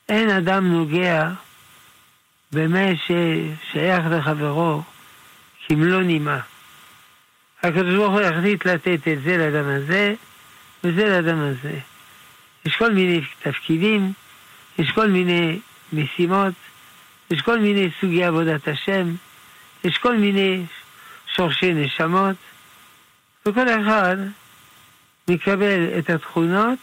אין 0.08 0.30
אדם 0.30 0.72
נוגע 0.72 1.30
במה 2.52 2.86
ששייך 2.96 4.04
לחברו 4.10 4.82
כמלוא 5.68 6.02
נימה. 6.02 6.40
הקדוש 7.62 7.94
ברוך 7.94 8.12
הוא 8.12 8.20
יחליט 8.20 8.66
לתת 8.66 9.08
את 9.08 9.22
זה 9.22 9.36
לאדם 9.36 9.68
הזה 9.68 10.14
וזה 10.84 11.08
לאדם 11.08 11.38
הזה. 11.40 11.78
יש 12.64 12.76
כל 12.76 12.92
מיני 12.92 13.20
תפקידים, 13.42 14.12
יש 14.78 14.90
כל 14.90 15.08
מיני 15.08 15.58
משימות, 15.92 16.54
יש 17.30 17.40
כל 17.40 17.58
מיני 17.58 17.90
סוגי 18.00 18.24
עבודת 18.24 18.68
השם, 18.68 19.14
יש 19.84 19.98
כל 19.98 20.16
מיני 20.16 20.64
שורשי 21.36 21.74
נשמות, 21.74 22.36
וכל 23.46 23.68
אחד 23.68 24.16
מקבל 25.28 25.98
את 25.98 26.10
התכונות 26.10 26.78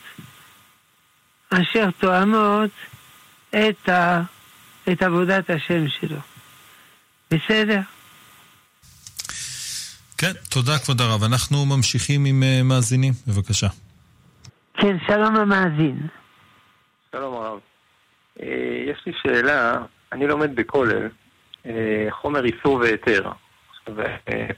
אשר 1.49 1.89
תואמות 1.99 2.71
את, 3.49 3.89
ה, 3.89 4.21
את 4.91 5.03
עבודת 5.03 5.49
השם 5.49 5.89
שלו. 5.89 6.17
בסדר? 7.31 7.79
כן, 10.17 10.31
תודה 10.49 10.77
כבוד 10.85 11.01
הרב. 11.01 11.23
אנחנו 11.23 11.65
ממשיכים 11.65 12.25
עם 12.25 12.43
uh, 12.43 12.63
מאזינים, 12.63 13.13
בבקשה. 13.27 13.67
כן, 14.73 14.97
שלום 15.07 15.35
המאזין. 15.35 16.07
שלום 17.11 17.33
הרב. 17.33 17.59
אה, 18.41 18.47
יש 18.87 19.03
לי 19.05 19.13
שאלה, 19.21 19.77
אני 20.11 20.27
לומד 20.27 20.55
בכולל, 20.55 21.07
אה, 21.65 22.07
חומר 22.09 22.45
איסור 22.45 22.75
והיתר. 22.75 23.31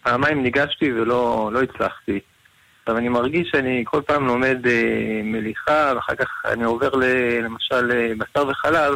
פעמיים 0.04 0.43
ניגשתי 0.43 0.93
ולא 0.93 1.50
לא 1.54 1.62
הצלחתי. 1.62 2.20
עכשיו 2.80 2.98
אני 2.98 3.10
מרגיש 3.10 3.50
שאני 3.52 3.84
כל 3.88 4.02
פעם 4.02 4.28
לומד 4.28 4.58
מליחה, 5.24 5.93
ואחר 5.96 6.15
כך 6.15 6.28
אני 6.46 6.63
עובר 6.63 6.89
למשל 7.41 8.13
בשר 8.17 8.48
וחלב, 8.48 8.96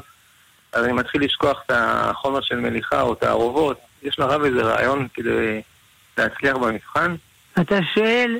אז 0.74 0.86
אני 0.86 0.94
מתחיל 0.94 1.24
לשכוח 1.24 1.62
את 1.66 1.72
החומר 1.76 2.42
של 2.42 2.60
מליחה 2.60 3.02
או 3.02 3.14
את 3.14 3.24
הערובות. 3.24 3.78
יש 4.04 4.20
לרב 4.20 4.44
איזה 4.44 4.62
רעיון 4.62 5.08
כדי 5.14 5.62
להצליח 6.18 6.56
במבחן? 6.56 7.16
אתה 7.62 7.80
שואל 7.96 8.40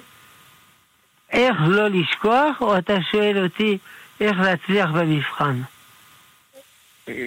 איך 1.32 1.58
לא 1.68 1.88
לשכוח, 1.88 2.62
או 2.62 2.78
אתה 2.78 2.94
שואל 3.12 3.44
אותי 3.44 3.78
איך 4.22 4.40
להצליח 4.40 4.90
במבחן? 4.90 5.62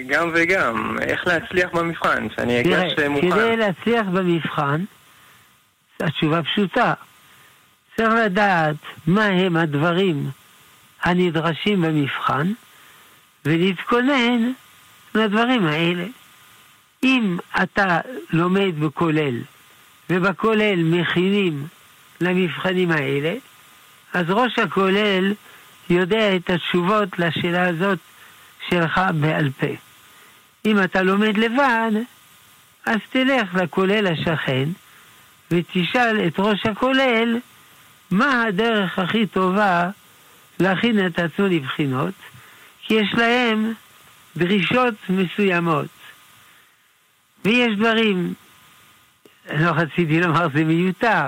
גם 0.07 0.31
וגם, 0.33 0.97
איך 1.01 1.27
להצליח 1.27 1.69
במבחן, 1.73 2.27
שאני 2.35 2.61
אגש 2.61 2.99
מוכן. 3.09 3.31
כדי 3.31 3.57
להצליח 3.57 4.05
במבחן, 4.13 4.83
התשובה 5.99 6.43
פשוטה. 6.43 6.93
צריך 7.97 8.13
לדעת 8.25 8.75
מה 9.07 9.25
הם 9.25 9.57
הדברים 9.57 10.29
הנדרשים 11.03 11.81
במבחן, 11.81 12.51
ולהתכונן 13.45 14.51
לדברים 15.15 15.67
האלה. 15.67 16.05
אם 17.03 17.37
אתה 17.63 17.99
לומד 18.29 18.79
בכולל, 18.79 19.41
ובכולל 20.09 20.83
מכינים 20.83 21.67
למבחנים 22.21 22.91
האלה, 22.91 23.33
אז 24.13 24.25
ראש 24.29 24.59
הכולל 24.59 25.33
יודע 25.89 26.35
את 26.35 26.49
התשובות 26.49 27.19
לשאלה 27.19 27.67
הזאת 27.67 27.99
שלך 28.69 29.01
בעל 29.19 29.49
פה. 29.59 29.67
אם 30.65 30.83
אתה 30.83 31.01
לומד 31.01 31.37
לבד, 31.37 31.91
אז 32.85 32.99
תלך 33.09 33.55
לכולל 33.55 34.07
השכן 34.07 34.69
ותשאל 35.51 36.27
את 36.27 36.33
ראש 36.39 36.65
הכולל 36.65 37.39
מה 38.11 38.43
הדרך 38.43 38.99
הכי 38.99 39.27
טובה 39.27 39.89
להכין 40.59 41.05
את 41.05 41.19
עצמו 41.19 41.45
לבחינות, 41.47 42.13
כי 42.81 42.93
יש 42.93 43.13
להם 43.13 43.73
דרישות 44.37 44.93
מסוימות. 45.09 45.87
ויש 47.45 47.77
דברים, 47.77 48.33
לא 49.53 49.69
רציתי 49.69 50.19
לומר 50.19 50.47
זה 50.53 50.63
מיותר, 50.63 51.27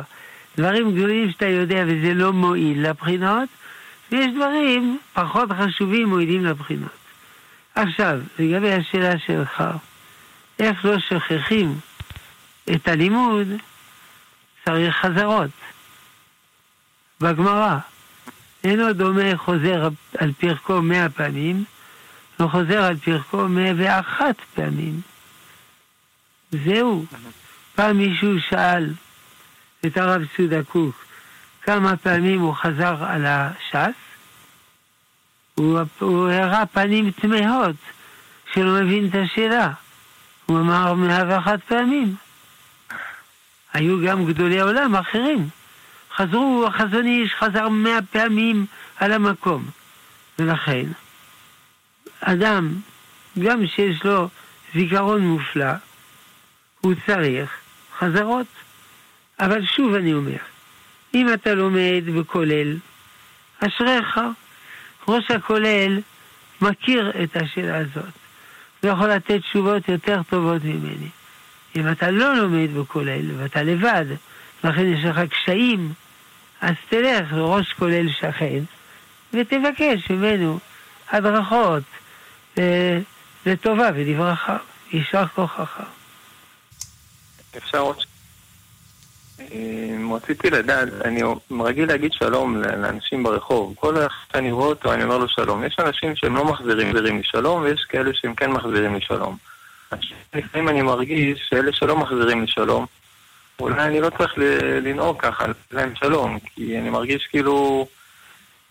דברים 0.57 0.95
גדולים 0.95 1.31
שאתה 1.31 1.45
יודע 1.45 1.83
וזה 1.87 2.13
לא 2.13 2.33
מועיל 2.33 2.89
לבחינות, 2.89 3.49
ויש 4.11 4.27
דברים 4.35 4.99
פחות 5.13 5.49
חשובים 5.51 6.09
מועילים 6.09 6.45
לבחינות. 6.45 6.97
עכשיו, 7.75 8.19
לגבי 8.39 8.73
השאלה 8.73 9.19
שלך, 9.19 9.63
איך 10.59 10.85
לא 10.85 10.99
שוכחים 10.99 11.79
את 12.75 12.87
הלימוד, 12.87 13.47
צריך 14.65 14.95
חזרות. 14.95 15.49
בגמרא, 17.21 17.77
אינו 18.63 18.93
דומה 18.93 19.37
חוזר 19.37 19.89
על 20.17 20.31
פרקו 20.39 20.81
מאה 20.81 21.09
פעמים, 21.09 21.63
לא 22.39 22.47
חוזר 22.47 22.83
על 22.83 22.97
פרקו 22.97 23.47
מאה 23.47 23.71
ואחת 23.77 24.35
פעמים. 24.55 25.01
זהו. 26.51 27.05
פעם 27.77 27.97
מישהו 27.97 28.41
שאל 28.49 28.93
את 29.85 29.97
הרב 29.97 30.21
צודה 30.37 30.63
קוק 30.63 31.05
כמה 31.61 31.97
פעמים 31.97 32.39
הוא 32.39 32.53
חזר 32.53 33.03
על 33.03 33.25
הש"ס, 33.25 33.95
הוא, 35.55 35.79
הוא 35.99 36.29
הראה 36.29 36.65
פנים 36.65 37.11
תמהות 37.11 37.75
שלא 38.53 38.81
מבין 38.81 39.07
את 39.07 39.15
השאלה. 39.15 39.71
הוא 40.45 40.59
אמר 40.59 40.93
מאה 40.93 41.23
ואחת 41.27 41.63
פעמים. 41.67 42.15
היו 43.73 44.05
גם 44.05 44.25
גדולי 44.25 44.59
עולם 44.61 44.95
אחרים. 44.95 45.49
חזרו, 46.15 46.65
החזון 46.67 47.05
איש 47.05 47.33
חזר 47.39 47.69
מאה 47.69 47.99
פעמים 48.11 48.65
על 48.97 49.13
המקום. 49.13 49.65
ולכן, 50.39 50.85
אדם, 52.19 52.73
גם 53.39 53.67
שיש 53.67 54.03
לו 54.03 54.29
זיכרון 54.73 55.21
מופלא, 55.21 55.73
הוא 56.81 56.93
צריך 57.05 57.66
חזרות. 57.99 58.47
אבל 59.39 59.65
שוב 59.65 59.93
אני 59.93 60.13
אומר, 60.13 60.37
אם 61.13 61.33
אתה 61.33 61.53
לומד 61.53 62.03
בכולל, 62.15 62.77
אשריך. 63.59 64.19
ראש 65.07 65.31
הכולל 65.31 65.99
מכיר 66.61 67.11
את 67.23 67.35
השאלה 67.35 67.77
הזאת, 67.77 68.13
ויכול 68.83 69.07
לתת 69.09 69.41
תשובות 69.41 69.89
יותר 69.89 70.21
טובות 70.29 70.63
ממני. 70.63 71.09
אם 71.75 71.91
אתה 71.91 72.11
לא 72.11 72.35
לומד 72.35 72.73
בכולל 72.73 73.31
ואתה 73.37 73.63
לבד, 73.63 74.05
לכן 74.63 74.85
יש 74.85 75.05
לך 75.05 75.19
קשיים, 75.31 75.93
אז 76.61 76.75
תלך 76.89 77.33
לראש 77.33 77.73
כולל 77.73 78.11
שכן 78.11 78.63
ותבקש 79.33 80.09
ממנו 80.09 80.59
הדרכות 81.09 81.83
אה, 82.57 82.99
לטובה 83.45 83.89
ולברכה. 83.95 84.57
יישר 84.91 85.27
כוחך. 85.27 85.79
אפשר 87.57 87.79
עוד... 87.79 87.97
אה, 89.39 90.15
רציתי 90.15 90.49
לדעת, 90.49 90.87
אני 91.05 91.21
רגיל 91.65 91.87
להגיד 91.87 92.13
שלום 92.13 92.61
לאנשים 92.61 93.23
ברחוב. 93.23 93.73
כל 93.79 93.97
אחד 93.97 94.07
שאני 94.31 94.51
רואה 94.51 94.67
אותו, 94.67 94.93
אני 94.93 95.03
אומר 95.03 95.17
לו 95.17 95.29
שלום. 95.29 95.63
יש 95.63 95.77
אנשים 95.79 96.15
שהם 96.15 96.35
לא 96.35 96.45
מחזירים 96.45 96.95
לי 96.95 97.23
שלום, 97.23 97.61
ויש 97.61 97.85
כאלה 97.89 98.11
שהם 98.13 98.35
כן 98.35 98.51
מחזירים 98.51 98.93
לי 98.93 99.01
שלום. 99.01 99.37
לפעמים 100.33 100.69
אני 100.69 100.81
מרגיש 100.81 101.47
שאלה 101.49 101.73
שלא 101.73 101.97
מחזירים 101.97 102.41
לי 102.41 102.47
שלום, 102.47 102.85
אולי 103.59 103.83
אני 103.83 104.01
לא 104.01 104.09
צריך 104.17 104.33
לנהוג 104.83 105.21
ככה, 105.21 105.45
להם 105.71 105.93
שלום, 105.95 106.39
כי 106.39 106.77
אני 106.77 106.89
מרגיש 106.89 107.27
כאילו 107.27 107.87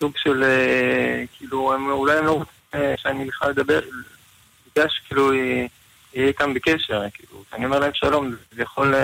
סוג 0.00 0.12
של, 0.16 0.44
אה, 0.44 1.24
כאילו, 1.38 1.74
הם, 1.74 1.90
אולי 1.90 2.18
הם 2.18 2.26
לא 2.26 2.32
רוצים 2.32 2.52
אה, 2.74 2.94
שאני 2.96 3.24
בכלל 3.24 3.50
אדבר, 3.50 3.80
בגלל 4.72 4.88
שכאילו 4.88 5.32
יהיה 6.14 6.28
איתם 6.28 6.54
בקשר, 6.54 7.02
כאילו, 7.14 7.44
כשאני 7.48 7.64
אומר 7.64 7.78
להם 7.78 7.90
שלום, 7.94 8.30
זה 8.52 8.62
יכול... 8.62 8.94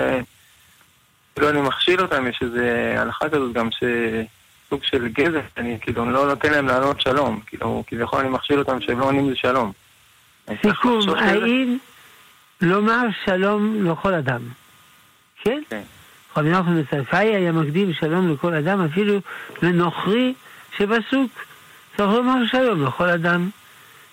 כאילו 1.33 1.49
אני 1.49 1.61
מכשיל 1.61 2.01
אותם, 2.01 2.27
יש 2.27 2.39
איזה 2.41 2.95
הלכה 2.97 3.29
כזאת 3.29 3.53
גם 3.53 3.69
שסוג 3.71 4.83
של 4.83 5.07
גזע, 5.07 5.39
אני 5.57 5.77
כאילו 5.81 6.11
לא 6.11 6.27
נותן 6.27 6.51
להם 6.51 6.67
לענות 6.67 7.01
שלום, 7.01 7.39
כאילו 7.45 7.83
כביכול 7.87 8.19
אני 8.19 8.29
מכשיל 8.29 8.59
אותם 8.59 8.81
שהם 8.81 8.99
לא 8.99 9.05
עונים 9.05 9.31
לשלום. 9.31 9.71
סיכום, 10.61 10.99
האם 11.17 11.77
לומר 12.61 13.01
שלום 13.25 13.91
לכל 13.91 14.13
אדם, 14.13 14.41
כן? 15.41 15.61
כן. 15.69 15.81
רבי 16.37 16.49
נחמן 16.49 16.79
מצרפאי 16.79 17.35
היה 17.35 17.51
מקדים 17.51 17.93
שלום 17.93 18.33
לכל 18.33 18.53
אדם, 18.53 18.85
אפילו 18.85 19.19
לנוכרי 19.61 20.33
שבסוג. 20.77 21.29
צריך 21.97 22.09
לומר 22.11 22.45
שלום 22.51 22.83
לכל 22.83 23.09
אדם. 23.09 23.49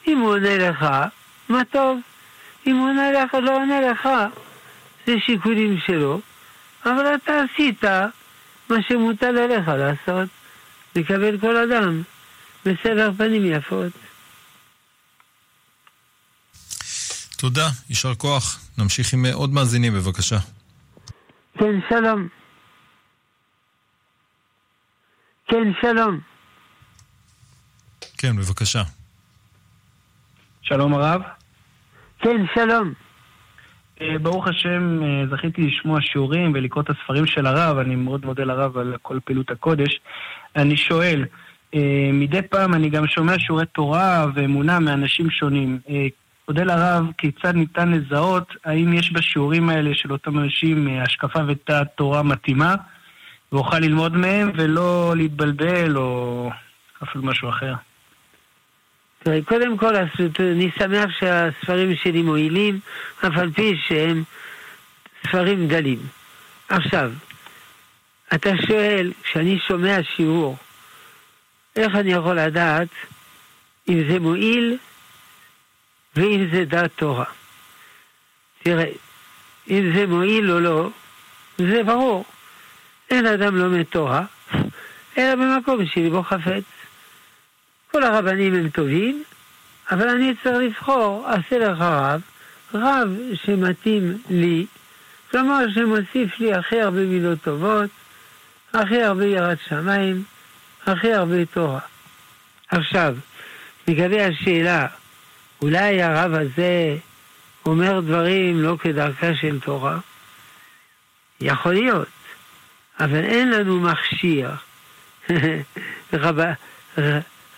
אם 0.06 0.18
הוא 0.18 0.30
עונה 0.30 0.58
לך, 0.58 0.86
מה 1.48 1.62
טוב. 1.70 2.00
אם 2.66 2.76
הוא 2.76 2.88
עונה 2.88 3.12
לך, 3.12 3.34
לא 3.34 3.56
עונה 3.56 3.80
לך, 3.80 4.08
זה 5.06 5.14
שיקולים 5.26 5.78
שלו. 5.86 6.20
אבל 6.84 7.14
אתה 7.14 7.32
עשית 7.42 7.84
מה 8.68 8.76
שמוטל 8.88 9.38
עליך 9.38 9.68
לעשות, 9.68 10.28
לקבל 10.96 11.38
כל 11.40 11.56
אדם 11.56 12.02
בסבר 12.64 13.10
פנים 13.16 13.44
יפות. 13.44 13.92
תודה, 17.36 17.68
יישר 17.88 18.14
כוח. 18.14 18.60
נמשיך 18.78 19.12
עם 19.12 19.26
עוד 19.26 19.50
מאזינים, 19.50 19.94
בבקשה. 19.94 20.38
כן, 21.58 21.80
שלום. 21.88 22.28
כן, 25.48 25.72
שלום. 25.80 26.20
כן, 28.18 28.36
בבקשה. 28.36 28.82
שלום 30.62 30.94
הרב. 30.94 31.39
כן, 32.22 32.44
שלום. 32.54 32.92
אה, 34.00 34.18
ברוך 34.18 34.48
השם, 34.48 35.02
אה, 35.02 35.24
זכיתי 35.30 35.62
לשמוע 35.62 36.00
שיעורים 36.00 36.52
ולקרוא 36.54 36.82
את 36.82 36.90
הספרים 36.90 37.26
של 37.26 37.46
הרב, 37.46 37.78
אני 37.78 37.96
מאוד 37.96 38.26
מודה 38.26 38.44
לרב 38.44 38.78
על 38.78 38.96
כל 39.02 39.18
פעילות 39.24 39.50
הקודש. 39.50 40.00
אני 40.56 40.76
שואל, 40.76 41.24
אה, 41.74 42.10
מדי 42.12 42.42
פעם 42.42 42.74
אני 42.74 42.90
גם 42.90 43.06
שומע 43.06 43.38
שיעורי 43.38 43.66
תורה 43.66 44.26
ואמונה 44.34 44.78
מאנשים 44.78 45.30
שונים. 45.30 45.78
אודה 46.48 46.64
לרב, 46.64 47.06
כיצד 47.18 47.54
ניתן 47.54 47.90
לזהות 47.90 48.56
האם 48.64 48.92
יש 48.92 49.12
בשיעורים 49.12 49.68
האלה 49.68 49.94
של 49.94 50.12
אותם 50.12 50.38
אנשים 50.38 50.88
השקפה 51.02 51.40
ותת 51.48 51.86
תורה 51.94 52.22
מתאימה, 52.22 52.74
ואוכל 53.52 53.78
ללמוד 53.78 54.16
מהם 54.16 54.50
ולא 54.54 55.12
להתבלבל 55.16 55.96
או 55.96 56.50
אפילו 57.02 57.24
משהו 57.24 57.48
אחר. 57.48 57.74
קודם 59.24 59.78
כל, 59.78 59.94
אני 60.40 60.70
שמח 60.78 61.10
שהספרים 61.18 61.96
שלי 61.96 62.22
מועילים, 62.22 62.80
אף 63.20 63.36
על 63.36 63.50
פי 63.50 63.76
שהם 63.86 64.22
ספרים 65.26 65.68
דלים. 65.68 65.98
עכשיו, 66.68 67.12
אתה 68.34 68.50
שואל, 68.66 69.12
כשאני 69.22 69.58
שומע 69.58 69.98
שיעור, 70.16 70.56
איך 71.76 71.94
אני 71.94 72.12
יכול 72.12 72.40
לדעת 72.40 72.88
אם 73.88 74.02
זה 74.08 74.18
מועיל 74.18 74.78
ואם 76.16 76.46
זה 76.52 76.64
דעת 76.64 76.90
תורה. 76.96 77.24
תראה, 78.62 78.90
אם 79.70 79.92
זה 79.94 80.06
מועיל 80.06 80.50
או 80.50 80.60
לא, 80.60 80.90
זה 81.58 81.82
ברור. 81.82 82.24
אין 83.10 83.26
אדם 83.26 83.56
לומד 83.56 83.82
תורה, 83.82 84.22
אלא 85.18 85.34
במקום 85.34 85.86
שליבו 85.86 86.22
חפץ. 86.22 86.79
כל 87.90 88.02
הרבנים 88.02 88.54
הם 88.54 88.68
טובים, 88.68 89.24
אבל 89.90 90.08
אני 90.08 90.34
צריך 90.42 90.58
לבחור, 90.58 91.26
עשה 91.28 91.58
לך 91.58 91.78
רב, 91.80 92.20
רב 92.74 93.08
שמתאים 93.44 94.18
לי, 94.30 94.66
כלומר 95.30 95.64
שמוסיף 95.74 96.40
לי 96.40 96.54
הכי 96.54 96.80
הרבה 96.80 97.00
מילות 97.00 97.38
טובות, 97.42 97.90
הכי 98.72 99.02
הרבה 99.02 99.26
יראת 99.26 99.58
שמיים, 99.68 100.24
הכי 100.86 101.12
הרבה 101.12 101.46
תורה. 101.46 101.80
עכשיו, 102.68 103.16
לגבי 103.88 104.22
השאלה, 104.22 104.86
אולי 105.62 106.02
הרב 106.02 106.34
הזה 106.34 106.96
אומר 107.66 108.00
דברים 108.00 108.62
לא 108.62 108.76
כדרכה 108.80 109.34
של 109.40 109.60
תורה? 109.60 109.98
יכול 111.40 111.72
להיות, 111.72 112.08
אבל 113.00 113.24
אין 113.24 113.50
לנו 113.50 113.80
מכשיר, 113.80 114.50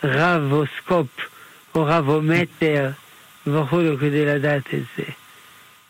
רבוסקופ 0.05 1.07
או 1.75 1.85
רבומטר 1.85 2.91
וכו' 3.47 3.97
כדי 4.01 4.27
לדעת 4.27 4.75
את 4.75 4.83
זה. 4.97 5.05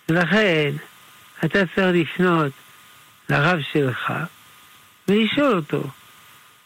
ולכן 0.08 0.70
אתה 1.44 1.58
צריך 1.74 1.94
לפנות 1.94 2.52
לרב 3.28 3.58
שלך 3.72 4.12
ולשאול 5.08 5.56
אותו, 5.56 5.82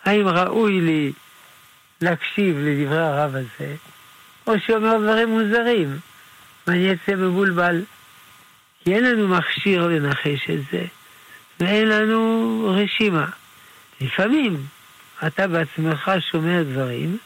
האם 0.04 0.28
ראוי 0.28 0.80
לי 0.80 1.12
להקשיב 2.00 2.56
לדברי 2.58 2.98
הרב 2.98 3.34
הזה, 3.34 3.74
או 4.46 4.60
שאומר 4.66 4.98
דברים 4.98 5.28
מוזרים, 5.28 5.98
ואני 6.66 6.92
אצא 6.92 7.14
מבולבל. 7.14 7.82
כי 8.84 8.94
אין 8.94 9.04
לנו 9.04 9.28
מכשיר 9.28 9.86
לנחש 9.86 10.50
את 10.50 10.60
זה, 10.72 10.84
ואין 11.60 11.88
לנו 11.88 12.74
רשימה. 12.76 13.26
לפעמים 14.00 14.66
אתה 15.26 15.46
בעצמך 15.48 16.10
שומע 16.30 16.62
דברים, 16.62 17.18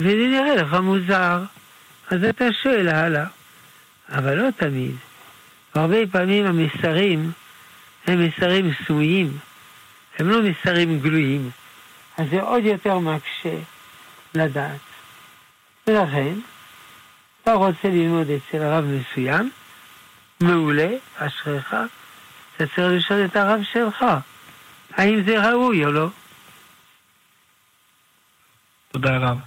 וזה 0.00 0.26
נראה 0.28 0.54
לך 0.54 0.72
מוזר, 0.72 1.42
אז 2.10 2.24
אתה 2.24 2.44
שואל 2.62 2.88
הלאה. 2.88 3.26
אבל 4.08 4.34
לא 4.34 4.48
תמיד. 4.56 4.96
והרבה 5.74 6.06
פעמים 6.12 6.46
המסרים 6.46 7.32
הם 8.06 8.26
מסרים 8.26 8.70
סמויים, 8.86 9.38
הם 10.18 10.28
לא 10.28 10.42
מסרים 10.42 11.00
גלויים, 11.00 11.50
אז 12.18 12.26
זה 12.30 12.42
עוד 12.42 12.64
יותר 12.64 12.98
מקשה 12.98 13.56
לדעת. 14.34 14.80
ולכן, 15.86 16.34
אתה 17.42 17.52
רוצה 17.52 17.88
ללמוד 17.88 18.26
אצל 18.30 18.62
רב 18.62 18.84
מסוים, 18.84 19.50
מעולה, 20.40 20.88
אשריך, 21.16 21.76
אתה 22.56 22.66
צריך 22.66 22.92
לשאול 22.92 23.24
את 23.24 23.36
הרב 23.36 23.60
שלך, 23.72 24.04
האם 24.92 25.24
זה 25.24 25.48
ראוי 25.50 25.84
או 25.84 25.92
לא. 25.92 26.08
תודה 28.92 29.18
רב. 29.18 29.38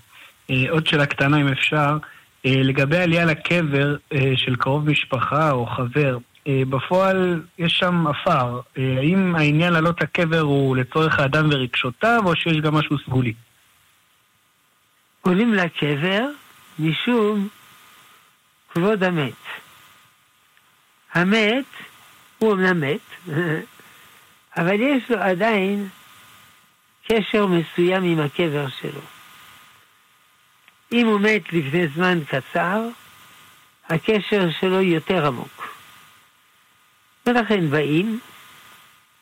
אה, 0.49 0.65
עוד 0.69 0.87
שאלה 0.87 1.05
קטנה 1.05 1.41
אם 1.41 1.47
אפשר. 1.47 1.97
אה, 2.45 2.55
לגבי 2.55 2.97
עלייה 2.97 3.25
לקבר 3.25 3.95
אה, 4.13 4.31
של 4.35 4.55
קרוב 4.55 4.89
משפחה 4.89 5.51
או 5.51 5.65
חבר, 5.65 6.17
בפועל 6.49 7.41
יש 7.57 7.77
שם 7.77 8.07
עפר. 8.07 8.59
האם 8.75 9.35
העניין 9.35 9.73
לעלות 9.73 10.01
לקבר 10.01 10.39
הוא 10.39 10.77
לצורך 10.77 11.19
האדם 11.19 11.49
ורגשותיו, 11.51 12.21
או 12.25 12.35
שיש 12.35 12.57
גם 12.57 12.75
משהו 12.75 12.97
סגולי? 12.99 13.33
עולים 15.21 15.53
לקבר 15.53 16.25
משום 16.79 17.47
כבוד 18.69 19.03
המת. 19.03 19.33
המת 21.13 21.65
הוא 22.37 22.53
אמנם 22.53 22.81
מת, 22.81 23.27
אבל 24.57 24.79
יש 24.79 25.11
לו 25.11 25.17
עדיין 25.17 25.87
קשר 27.07 27.47
מסוים 27.47 28.03
עם 28.03 28.19
הקבר 28.19 28.67
שלו. 28.81 29.16
אם 30.91 31.07
הוא 31.07 31.19
מת 31.19 31.53
לפני 31.53 31.87
זמן 31.87 32.19
קצר, 32.27 32.87
הקשר 33.89 34.47
שלו 34.59 34.81
יותר 34.81 35.27
עמוק. 35.27 35.77
ולכן 37.25 37.69
באים, 37.69 38.19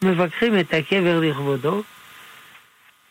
מבקרים 0.01 0.60
את 0.60 0.73
הקבר 0.73 1.19
לכבודו, 1.19 1.84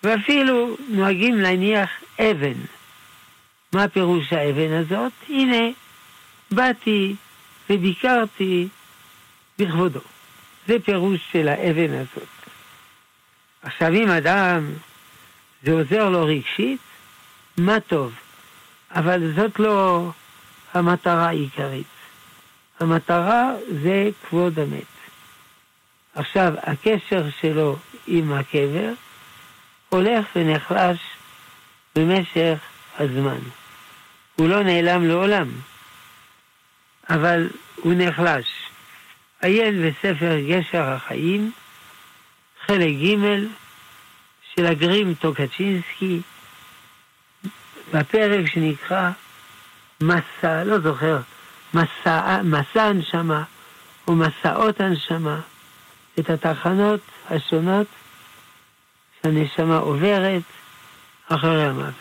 ואפילו 0.02 0.76
נוהגים 0.88 1.40
להניח 1.40 1.90
אבן. 2.20 2.60
מה 3.72 3.88
פירוש 3.88 4.32
האבן 4.32 4.72
הזאת? 4.72 5.12
הנה, 5.28 5.66
באתי 6.50 7.14
וביקרתי 7.70 8.68
בכבודו. 9.58 10.00
זה 10.66 10.76
פירוש 10.84 11.20
של 11.32 11.48
האבן 11.48 11.92
הזאת. 11.92 12.28
עכשיו, 13.62 13.94
אם 13.94 14.08
אדם, 14.08 14.72
זה 15.62 15.72
עוזר 15.72 16.08
לו 16.08 16.24
רגשית, 16.24 16.80
מה 17.58 17.80
טוב. 17.80 18.14
אבל 18.94 19.32
זאת 19.36 19.58
לא 19.58 20.10
המטרה 20.74 21.28
העיקרית. 21.28 21.86
המטרה 22.80 23.52
זה 23.82 24.10
כבוד 24.28 24.58
המת. 24.58 24.84
עכשיו, 26.14 26.52
הקשר 26.62 27.22
שלו 27.40 27.76
עם 28.06 28.32
הקבר 28.32 28.92
הולך 29.88 30.26
ונחלש 30.36 30.98
במשך 31.96 32.58
הזמן. 32.98 33.38
הוא 34.36 34.48
לא 34.48 34.62
נעלם 34.62 35.08
לעולם, 35.08 35.48
אבל 37.10 37.48
הוא 37.76 37.94
נחלש. 37.96 38.46
עיין 39.40 39.82
בספר 39.82 40.38
גשר 40.48 40.82
החיים, 40.82 41.52
חלק 42.66 42.92
ג' 42.92 43.46
של 44.54 44.66
הגרים 44.66 45.14
טוקצ'ינסקי, 45.14 46.20
בפרק 47.94 48.46
שנקרא 48.46 49.10
מסע, 50.00 50.64
לא 50.64 50.78
זוכר, 50.80 51.20
מסע, 51.74 52.42
מסע 52.42 52.82
הנשמה 52.82 53.44
או 54.08 54.14
מסעות 54.14 54.80
הנשמה, 54.80 55.40
את 56.18 56.30
התחנות 56.30 57.00
השונות 57.30 57.86
שהנשמה 59.22 59.76
עוברת 59.76 60.42
אחרי 61.28 61.64
המוות. 61.64 61.94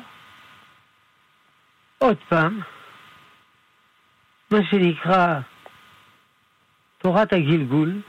עוד 1.97 2.17
פעם, 2.29 2.59
מה 4.51 4.57
שנקרא 4.69 5.39
תורת 6.97 7.33
הגלגול, 7.33 8.01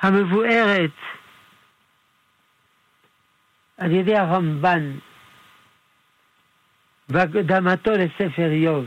המבוארת 0.00 0.90
על 3.78 3.92
ידי 3.92 4.16
הרמב"ן 4.16 4.98
בהקדמתו 7.08 7.90
לספר 7.90 8.50
איוב, 8.50 8.86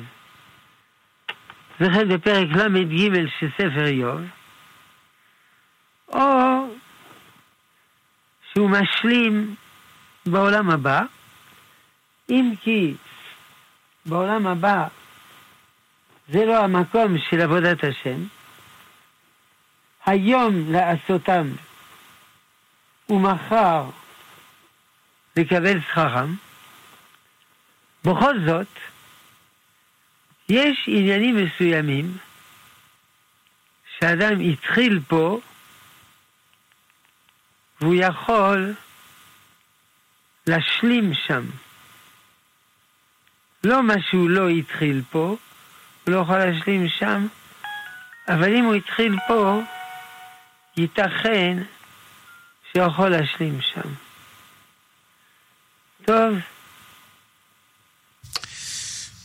וכן 1.82 2.10
בפרק 2.10 2.47
ל"ג 2.47 3.27
של 3.39 3.47
ספר 3.58 3.86
איוב, 3.86 4.21
או 6.08 6.19
שהוא 8.53 8.69
משלים 8.69 9.55
בעולם 10.32 10.70
הבא, 10.70 11.02
אם 12.30 12.54
כי 12.62 12.94
בעולם 14.06 14.48
הבא 14.48 14.88
זה 16.30 16.46
לא 16.46 16.63
המקום 16.63 17.18
של 17.30 17.42
עבודת 17.42 17.84
השם, 17.84 18.24
היום 20.06 20.72
לעשותם 20.72 21.48
ומחר 23.10 23.84
לקבל 25.36 25.82
שכרם, 25.82 26.36
בכל 28.04 28.39
זאת, 28.46 28.68
יש 30.50 30.86
עניינים 30.88 31.46
מסוימים 31.46 32.18
שאדם 34.00 34.39
התחיל 34.39 35.00
פה 35.08 35.39
והוא 37.82 37.96
יכול 37.98 38.74
להשלים 40.50 41.14
שם. 41.28 41.46
לא 43.64 43.84
מה 43.84 43.94
שהוא 44.10 44.30
לא 44.30 44.50
התחיל 44.50 45.02
פה, 45.12 45.36
הוא 46.04 46.14
לא 46.14 46.18
יכול 46.18 46.38
להשלים 46.38 46.88
שם, 47.00 47.28
אבל 48.28 48.56
אם 48.56 48.64
הוא 48.66 48.76
התחיל 48.76 49.16
פה, 49.28 49.62
ייתכן 50.78 51.58
שיכול 52.72 53.10
להשלים 53.10 53.60
שם. 53.62 53.90
טוב. 56.06 56.36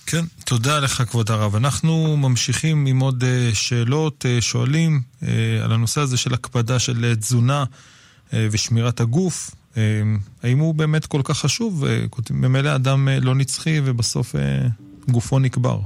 כן, 0.06 0.24
תודה 0.44 0.80
לך 0.80 1.02
כבוד 1.02 1.30
הרב. 1.30 1.56
אנחנו 1.56 2.16
ממשיכים 2.16 2.86
עם 2.86 3.00
עוד 3.00 3.22
uh, 3.22 3.54
שאלות, 3.54 4.24
uh, 4.24 4.42
שואלים 4.42 5.02
uh, 5.20 5.26
על 5.64 5.72
הנושא 5.72 6.00
הזה 6.00 6.16
של 6.16 6.34
הקפדה 6.34 6.78
של 6.78 7.14
תזונה 7.14 7.64
ושמירת 8.32 9.00
הגוף. 9.00 9.50
Uh, 9.74 9.76
האם 10.42 10.58
הוא 10.58 10.74
באמת 10.74 11.06
כל 11.06 11.20
כך 11.24 11.36
חשוב? 11.36 11.84
Uh, 11.84 11.88
ממילא 12.30 12.74
אדם 12.74 13.08
uh, 13.08 13.24
לא 13.24 13.34
נצחי 13.34 13.80
ובסוף 13.84 14.34
uh, 14.34 14.38
גופו 15.10 15.38
נקבר. 15.38 15.78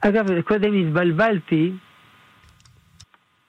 אגב, 0.00 0.40
קודם 0.40 0.80
התבלבלתי 0.80 1.72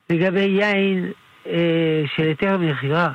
לגבי 0.09 0.39
יין 0.39 1.11
אה, 1.47 2.03
של 2.15 2.23
היתר 2.23 2.57
מכירה. 2.57 3.13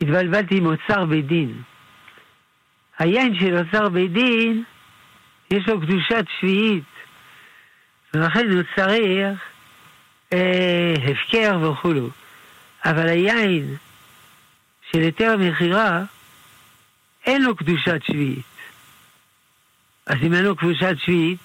התבלבלתי 0.00 0.56
עם 0.56 0.66
אוצר 0.66 1.04
בית 1.04 1.26
דין. 1.26 1.62
היין 2.98 3.34
של 3.40 3.58
אוצר 3.58 3.88
בית 3.88 4.12
דין, 4.12 4.64
יש 5.50 5.68
לו 5.68 5.80
קדושת 5.80 6.24
שביעית, 6.40 6.84
ולכן 8.14 8.50
הוא 8.50 8.62
צריך 8.76 9.38
אה, 10.32 10.94
הפקר 11.04 11.70
וכולו. 11.70 12.08
אבל 12.84 13.08
היין 13.08 13.76
של 14.90 14.98
היתר 14.98 15.36
מכירה, 15.36 16.02
אין 17.26 17.42
לו 17.42 17.56
קדושת 17.56 18.00
שביעית. 18.06 18.44
אז 20.06 20.16
אם 20.22 20.34
אין 20.34 20.44
לו 20.44 20.56
קדושת 20.56 20.94
שביעית, 21.04 21.38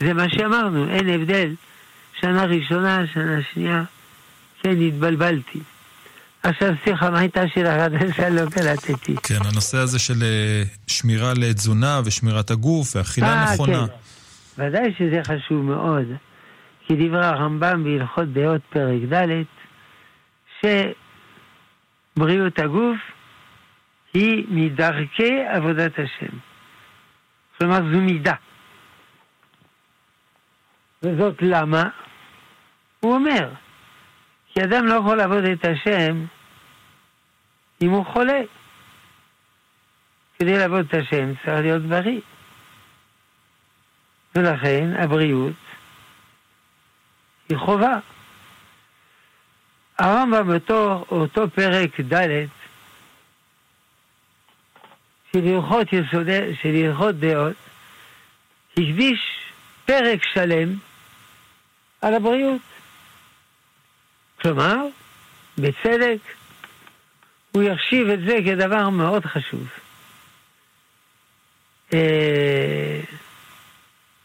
זה 0.00 0.14
מה 0.14 0.28
שאמרנו, 0.28 0.88
אין 0.88 1.08
הבדל. 1.08 1.54
שנה 2.20 2.44
ראשונה, 2.44 3.02
שנה 3.14 3.38
שנייה, 3.52 3.82
כן, 4.62 4.80
התבלבלתי. 4.80 5.60
עכשיו 6.42 6.74
סליחה, 6.84 7.10
מה 7.10 7.18
הייתה 7.18 7.40
שאלה 7.54 7.88
חדשה? 7.88 8.28
לא 8.38 8.50
קלטתי. 8.50 9.16
כן, 9.22 9.38
הנושא 9.44 9.78
הזה 9.78 9.98
של 9.98 10.22
אה, 10.22 10.62
שמירה 10.86 11.32
לתזונה 11.34 12.00
ושמירת 12.04 12.50
הגוף 12.50 12.96
ואכילה 12.96 13.26
אה, 13.26 13.52
נכונה. 13.54 13.86
כן. 13.86 14.62
ודאי 14.62 14.94
שזה 14.98 15.20
חשוב 15.24 15.64
מאוד, 15.64 16.04
כי 16.86 16.94
דברי 16.94 17.26
הרמב"ם 17.26 17.84
בהלכות 17.84 18.32
דעות 18.32 18.60
פרק 18.70 19.12
ד', 19.12 19.44
שבריאות 20.60 22.58
הגוף 22.58 22.98
היא 24.14 24.46
מדרכי 24.48 25.40
עבודת 25.48 25.92
השם. 25.98 26.36
כלומר, 27.58 27.76
זו 27.76 28.00
מידה. 28.00 28.34
וזאת 31.02 31.42
למה? 31.42 31.82
הוא 33.00 33.14
אומר, 33.14 33.50
כי 34.54 34.64
אדם 34.64 34.86
לא 34.86 34.94
יכול 34.94 35.16
לעבוד 35.16 35.44
את 35.44 35.64
השם 35.64 36.24
אם 37.82 37.90
הוא 37.90 38.06
חולה. 38.06 38.40
כדי 40.38 40.58
לעבוד 40.58 40.86
את 40.88 40.94
השם 40.94 41.34
צריך 41.34 41.60
להיות 41.60 41.82
בריא. 41.82 42.20
ולכן 44.34 44.90
הבריאות 44.98 45.52
היא 47.48 47.58
חובה. 47.58 47.98
הרמב"ם 50.00 50.46
באותו 50.46 51.04
אותו 51.10 51.50
פרק 51.50 52.00
ד' 52.00 52.46
של 55.32 55.46
הלכות 55.46 55.92
יסודי, 55.92 56.56
של 56.62 56.68
הלכות 56.68 57.14
דעות, 57.14 57.56
הקדיש 58.72 59.20
פרק 59.84 60.20
שלם 60.34 60.74
על 62.02 62.14
הבריאות. 62.14 62.60
כלומר, 64.42 64.76
בצדק, 65.58 66.18
הוא 67.52 67.62
יחשיב 67.62 68.08
את 68.08 68.20
זה 68.20 68.38
כדבר 68.46 68.88
מאוד 68.88 69.24
חשוב. 69.26 69.68
אה, 71.92 73.00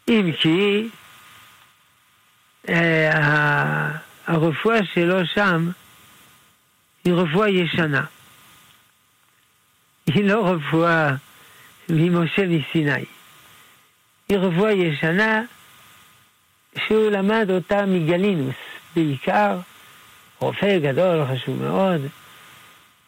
אם 0.08 0.32
כי 0.40 0.88
אה, 2.68 4.05
הרפואה 4.26 4.78
שלו 4.94 5.26
שם 5.26 5.70
היא 7.04 7.14
רפואה 7.14 7.48
ישנה. 7.48 8.04
היא 10.06 10.24
לא 10.24 10.46
רפואה 10.46 11.14
ממשה 11.88 12.42
מסיני. 12.46 13.04
היא 14.28 14.38
רפואה 14.38 14.72
ישנה 14.72 15.42
שהוא 16.78 17.10
למד 17.10 17.50
אותה 17.50 17.86
מגלינוס 17.86 18.54
בעיקר, 18.96 19.58
רופא 20.38 20.78
גדול, 20.78 21.24
חשוב 21.26 21.62
מאוד. 21.62 22.00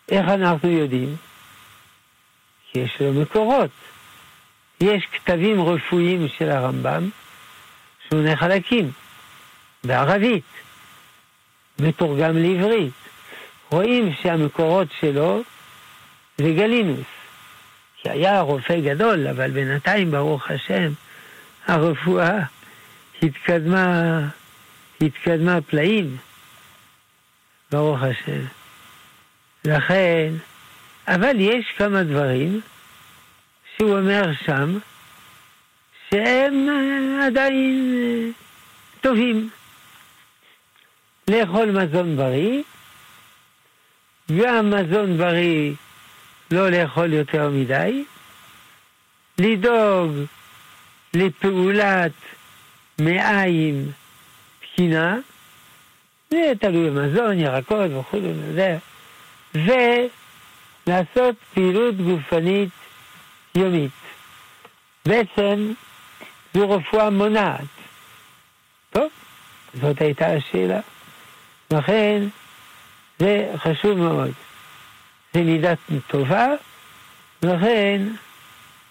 איך 0.09 0.29
אנחנו 0.29 0.69
יודעים? 0.71 1.17
כי 2.73 2.79
יש 2.79 3.01
לו 3.01 3.13
מקורות. 3.13 3.71
יש 4.81 5.05
כתבים 5.13 5.61
רפואיים 5.61 6.29
של 6.39 6.51
הרמב"ם, 6.51 7.11
שני 8.09 8.37
חלקים, 8.37 8.91
בערבית, 9.85 10.45
מתורגם 11.81 12.37
לעברית. 12.37 12.93
רואים 13.71 14.12
שהמקורות 14.23 14.88
שלו 15.01 15.43
זה 16.38 16.53
גלינוס, 16.57 17.07
שהיה 18.03 18.41
רופא 18.41 18.81
גדול, 18.81 19.29
אבל 19.29 19.51
בינתיים, 19.51 20.11
ברוך 20.11 20.51
השם, 20.51 20.93
הרפואה 21.67 22.38
התקדמה, 23.23 24.21
התקדמה 25.01 25.61
פלאים, 25.61 26.17
ברוך 27.71 28.03
השם. 28.03 28.45
לכן, 29.64 30.33
אבל 31.09 31.41
יש 31.41 31.67
כמה 31.77 32.03
דברים 32.03 32.61
שהוא 33.77 33.99
אומר 33.99 34.23
שם, 34.47 34.79
שהם 36.11 36.69
עדיין 37.23 38.33
טובים. 39.01 39.49
לאכול 41.29 41.71
מזון 41.71 42.17
בריא, 42.17 42.62
גם 44.38 44.71
מזון 44.71 45.17
בריא 45.17 45.73
לא 46.51 46.69
לאכול 46.69 47.12
יותר 47.12 47.51
מדי, 47.51 48.05
לדאוג 49.38 50.12
לפעולת 51.14 52.12
מעיים 53.01 53.93
תקינה, 54.61 55.18
זה 56.31 56.53
תלוי 56.61 56.91
במזון, 56.91 57.39
ירקות 57.39 57.91
וכו' 57.91 58.18
וזה, 58.22 58.79
ולעשות 59.55 61.37
פעילות 61.55 61.97
גופנית 61.97 62.70
יומית. 63.55 63.91
בעצם 65.07 65.72
זו 66.55 66.70
רפואה 66.70 67.11
מונעת. 67.11 67.64
טוב, 68.91 69.09
זאת 69.74 70.01
הייתה 70.01 70.26
השאלה. 70.26 70.81
לכן 71.71 72.23
זה 73.19 73.55
חשוב 73.57 73.99
מאוד. 73.99 74.31
זה 75.35 75.43
מידה 75.43 75.73
טובה, 76.07 76.47
לכן 77.43 78.03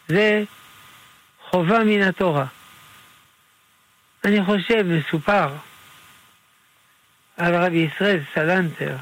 זה 0.07 0.43
חובה 1.49 1.79
מן 1.83 2.01
התורה. 2.01 2.45
אני 4.25 4.45
חושב, 4.45 4.83
מסופר 4.83 5.49
על 7.37 7.55
רבי 7.55 7.77
ישראל 7.77 8.19
סלנטר, 8.33 8.95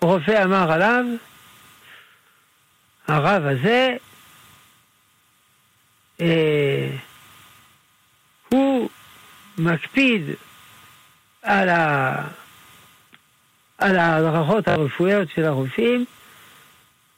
שרופא 0.00 0.44
אמר 0.44 0.72
עליו, 0.72 1.04
הרב 3.08 3.46
הזה, 3.46 3.96
אה, 6.20 6.88
הוא 8.48 8.90
מקפיד 9.58 10.22
על, 11.42 11.68
ה... 11.68 12.14
על 13.78 13.98
ההדרכות 13.98 14.68
הרפואיות 14.68 15.28
של 15.34 15.44
הרופאים, 15.44 16.04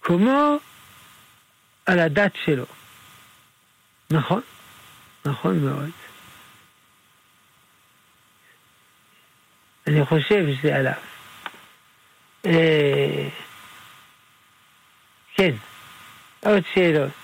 כמו 0.02 0.56
על 1.86 1.98
הדת 1.98 2.32
שלו. 2.44 2.66
נכון, 4.10 4.40
נכון 5.24 5.58
מאוד. 5.58 5.90
אני 9.86 10.04
חושב 10.04 10.44
שזה 10.54 10.76
עליו. 10.76 10.92
אה, 12.46 13.28
כן, 15.34 15.50
עוד 16.40 16.62
שאלות. 16.74 17.23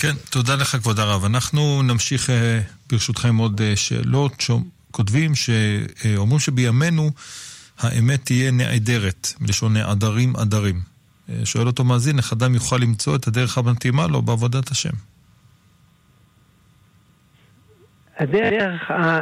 כן, 0.00 0.12
תודה 0.30 0.54
לך 0.54 0.76
כבוד 0.76 0.98
הרב. 0.98 1.24
אנחנו 1.24 1.82
נמשיך 1.82 2.30
אה, 2.30 2.60
ברשותכם 2.90 3.36
עוד 3.36 3.60
אה, 3.60 3.76
שאלות 3.76 4.32
שכותבים 4.40 5.32
שאומרים 5.34 6.40
שבימינו 6.40 7.10
האמת 7.78 8.24
תהיה 8.24 8.50
נעדרת, 8.50 9.28
מלשון 9.40 9.72
נעדרים 9.72 10.36
עדרים. 10.36 10.80
שואל 11.44 11.66
אותו 11.66 11.84
מאזין, 11.84 12.18
איך 12.18 12.32
אדם 12.32 12.54
יוכל 12.54 12.76
למצוא 12.76 13.16
את 13.16 13.26
הדרך 13.26 13.58
המתאימה 13.58 14.06
לו 14.06 14.22
בעבודת 14.22 14.70
השם? 14.70 14.94
הדרך, 18.18 18.90
ה... 18.90 19.18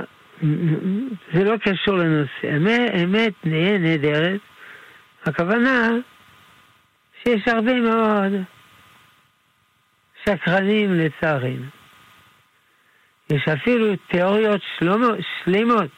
זה 1.34 1.44
לא 1.44 1.56
קשור 1.56 1.94
לנושא. 1.94 2.56
אמת 3.04 3.32
נהיה 3.44 3.78
נהדרת, 3.78 4.40
הכוונה 5.24 5.90
שיש 7.22 7.48
הרבה 7.48 7.80
מאוד 7.80 8.32
שקרנים 10.28 10.94
לצערנו. 10.94 11.66
יש 13.30 13.48
אפילו 13.48 13.96
תיאוריות 14.08 14.60
שלומו, 14.78 15.06
שלמות 15.44 15.90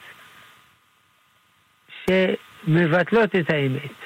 שמבטלות 2.10 3.36
את 3.36 3.50
האמת. 3.50 3.98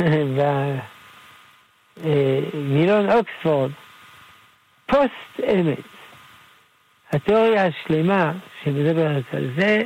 במילון 1.96 3.10
אוקספורד, 3.10 3.70
פוסט 4.86 5.40
אמת. 5.54 5.78
התיאוריה 7.12 7.66
השלמה 7.66 8.32
שמדברת 8.64 9.24
על 9.32 9.50
זה, 9.56 9.82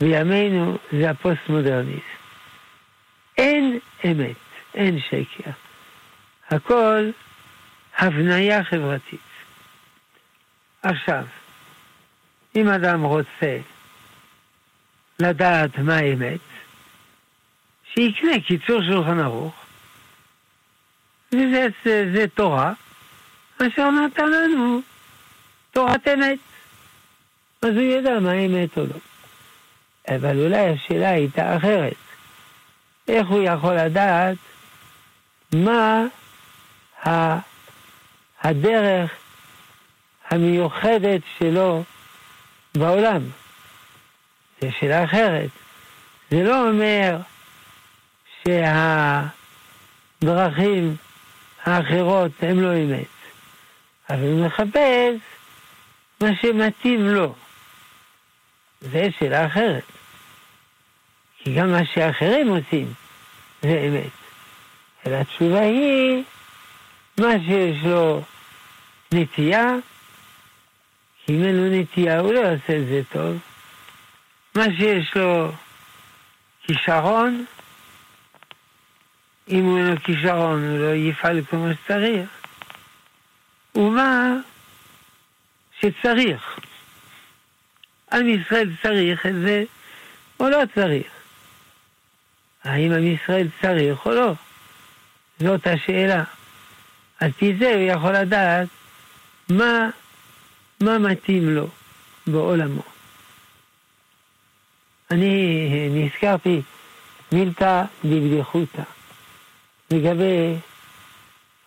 בימינו 0.00 0.78
זה 0.92 1.10
הפוסט-מודרניזם. 1.10 2.00
אין 3.38 3.78
אמת, 4.04 4.36
אין 4.74 4.98
שקר. 5.00 5.50
הכל 6.50 7.10
הבניה 7.98 8.64
חברתית. 8.64 9.20
עכשיו, 10.82 11.24
אם 12.56 12.68
אדם 12.68 13.02
רוצה 13.02 13.58
לדעת 15.18 15.78
מה 15.78 15.96
האמת, 15.96 16.40
שיקנה 17.94 18.40
קיצור 18.46 18.82
שולחן 18.82 19.20
ערוך, 19.20 19.54
וזה 21.32 21.66
זה, 21.84 22.10
זה 22.14 22.24
תורה, 22.34 22.72
אשר 23.56 23.90
נתן 23.90 24.30
לנו 24.30 24.80
תורת 25.70 26.08
אמת. 26.08 26.38
אז 27.62 27.70
הוא 27.70 27.82
ידע 27.82 28.20
מה 28.20 28.30
האמת 28.30 28.78
או 28.78 28.82
לא. 28.82 28.98
אבל 30.16 30.38
אולי 30.38 30.68
השאלה 30.68 31.10
הייתה 31.10 31.56
אחרת. 31.56 31.94
איך 33.08 33.28
הוא 33.28 33.42
יכול 33.42 33.74
לדעת 33.74 34.36
מה 35.52 36.04
הדרך 38.44 39.10
המיוחדת 40.30 41.20
שלו 41.38 41.82
בעולם? 42.74 43.22
זו 44.60 44.68
שאלה 44.80 45.04
אחרת. 45.04 45.50
זה 46.30 46.42
לא 46.42 46.68
אומר 46.68 47.16
שהדרכים 50.22 50.96
האחרות 51.64 52.30
הן 52.42 52.58
לא 52.58 52.76
אמת, 52.76 53.06
אבל 54.10 54.26
הוא 54.26 54.46
מחפש 54.46 55.16
מה 56.20 56.28
שמתאים 56.42 57.08
לו. 57.08 57.34
זו 58.80 58.98
שאלה 59.18 59.46
אחרת. 59.46 59.84
כי 61.38 61.54
גם 61.54 61.72
מה 61.72 61.84
שאחרים 61.94 62.48
עושים 62.48 62.92
זה 63.62 63.88
אמת. 63.88 64.10
אלא 65.06 65.16
התשובה 65.16 65.60
היא, 65.60 66.22
מה 67.20 67.32
שיש 67.46 67.84
לו 67.84 68.22
נטייה, 69.14 69.74
אם 71.28 71.44
אין 71.44 71.56
לו 71.56 71.80
נטייה 71.80 72.20
הוא 72.20 72.32
לא 72.32 72.40
יעשה 72.40 72.76
את 72.78 72.86
זה 72.86 73.00
טוב. 73.12 73.38
מה 74.54 74.64
שיש 74.78 75.16
לו 75.16 75.52
כישרון, 76.62 77.44
אם 79.48 79.64
הוא 79.64 79.78
אין 79.78 79.86
לו 79.86 80.00
כישרון 80.00 80.70
הוא 80.70 80.78
לא 80.78 80.94
יפעל 80.94 81.40
כמו 81.50 81.66
שצריך. 81.74 82.28
ומה 83.74 84.36
שצריך. 85.80 86.58
עם 88.12 88.28
ישראל 88.28 88.70
צריך 88.82 89.26
את 89.26 89.34
זה 89.34 89.64
או 90.40 90.48
לא 90.48 90.62
צריך? 90.74 91.06
האם 92.64 92.92
עם 92.92 93.06
ישראל 93.06 93.48
צריך 93.62 94.06
או 94.06 94.10
לא? 94.10 94.32
זאת 95.38 95.66
השאלה. 95.66 96.24
על 97.20 97.32
פי 97.32 97.56
זה 97.56 97.74
הוא 97.74 97.82
יכול 97.82 98.12
לדעת 98.12 98.68
מה, 99.48 99.90
מה 100.80 100.98
מתאים 100.98 101.48
לו 101.48 101.68
בעולמו. 102.26 102.82
אני 105.10 105.88
נזכרתי 105.90 106.62
מילתא 107.32 107.84
דבדיחותא 108.04 108.82
לגבי 109.90 110.54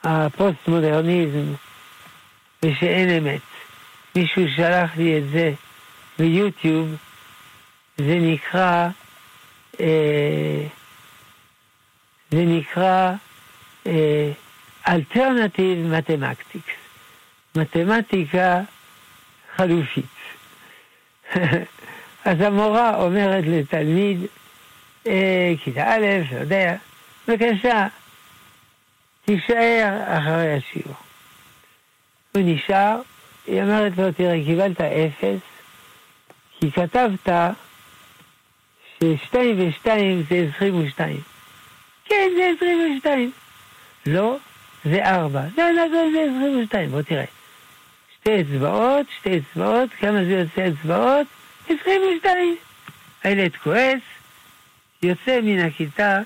הפוסט-מודרניזם 0.03 1.53
ושאין 2.65 3.09
אמת. 3.09 3.41
מישהו 4.15 4.43
שלח 4.55 4.97
לי 4.97 5.17
את 5.17 5.23
זה 5.29 5.53
ביוטיוב, 6.19 6.95
זה 7.97 8.17
נקרא, 8.21 8.89
אה, 9.79 10.63
זה 12.31 12.43
נקרא 12.45 13.13
alternative 14.87 15.93
אה, 15.93 15.99
mathematics, 15.99 16.86
מתמטיקה 17.57 18.61
חלופית. 19.55 20.05
אז 22.25 22.41
המורה 22.41 23.03
אומרת 23.03 23.43
לתלמיד, 23.47 24.19
אה, 25.07 25.53
כיתה 25.63 25.95
א', 25.95 26.05
לא 26.31 26.39
יודע, 26.39 26.75
בבקשה, 27.27 27.87
תישאר 29.25 30.03
אחרי 30.07 30.53
השיעור. 30.53 30.95
הוא 32.35 32.43
נשאר, 32.45 32.99
היא 33.47 33.61
אומרת 33.61 33.97
לו, 33.97 34.11
תראה, 34.11 34.43
קיבלת 34.45 34.81
אפס, 34.81 35.39
כי 36.59 36.71
כתבת 36.71 37.29
ששתיים 38.93 39.69
ושתיים 39.69 40.23
זה 40.29 40.47
עשרים 40.49 40.85
ושתיים. 40.85 41.21
כן, 42.05 42.29
זה 42.37 42.51
עשרים 42.55 42.95
ושתיים. 42.95 43.31
לא, 44.05 44.37
זה 44.85 45.05
ארבע. 45.05 45.41
לא, 45.57 45.71
לא, 45.71 45.87
לא, 45.87 46.11
זה 46.13 46.19
עשרים 46.21 46.59
ושתיים. 46.63 46.89
בוא 46.89 47.01
תראה. 47.01 47.25
שתי 48.27 48.41
אצבעות, 48.41 49.05
שתי 49.19 49.39
אצבעות, 49.39 49.89
כמה 49.99 50.23
זה 50.23 50.31
יוצא 50.31 50.67
אצבעות? 50.67 51.27
עשרים 51.65 52.01
ושתיים. 52.15 52.55
הילד 53.23 53.55
כועס, 53.55 54.01
יוצא 55.01 55.41
מן 55.43 55.59
הכיתה 55.59 56.19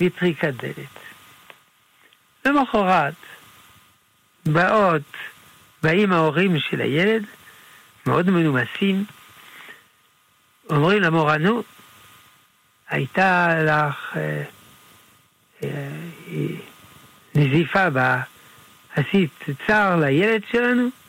בטריקת 0.00 0.54
דלת. 0.54 0.98
למחרת, 2.44 3.14
באות, 4.46 5.02
באים 5.82 6.12
ההורים 6.12 6.58
של 6.58 6.80
הילד, 6.80 7.24
מאוד 8.06 8.30
מנומסים, 8.30 9.04
אומרים 10.70 11.02
למורה, 11.02 11.38
נו, 11.38 11.62
הייתה 12.88 13.48
לך 13.62 14.16
אה, 14.16 14.42
אה, 15.62 15.88
נזיפה 17.34 17.90
בה, 17.90 18.22
עשית 18.96 19.44
צער 19.66 19.96
לילד 19.96 20.42
שלנו? 20.50 21.03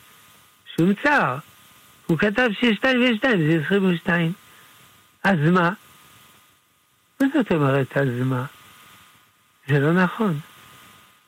שום 0.76 0.92
צער. 1.02 1.38
הוא 2.06 2.18
כתב 2.18 2.48
ששתיים 2.60 3.00
ושתיים 3.12 3.46
זה 3.46 3.60
עשרים 3.64 3.94
ושתיים. 3.94 4.32
אז 5.24 5.38
מה? 5.38 5.70
מה 7.20 7.26
זאת 7.34 7.52
אומרת 7.52 7.96
אז 7.96 8.08
מה? 8.24 8.44
זה 9.68 9.78
לא 9.78 9.92
נכון. 9.92 10.38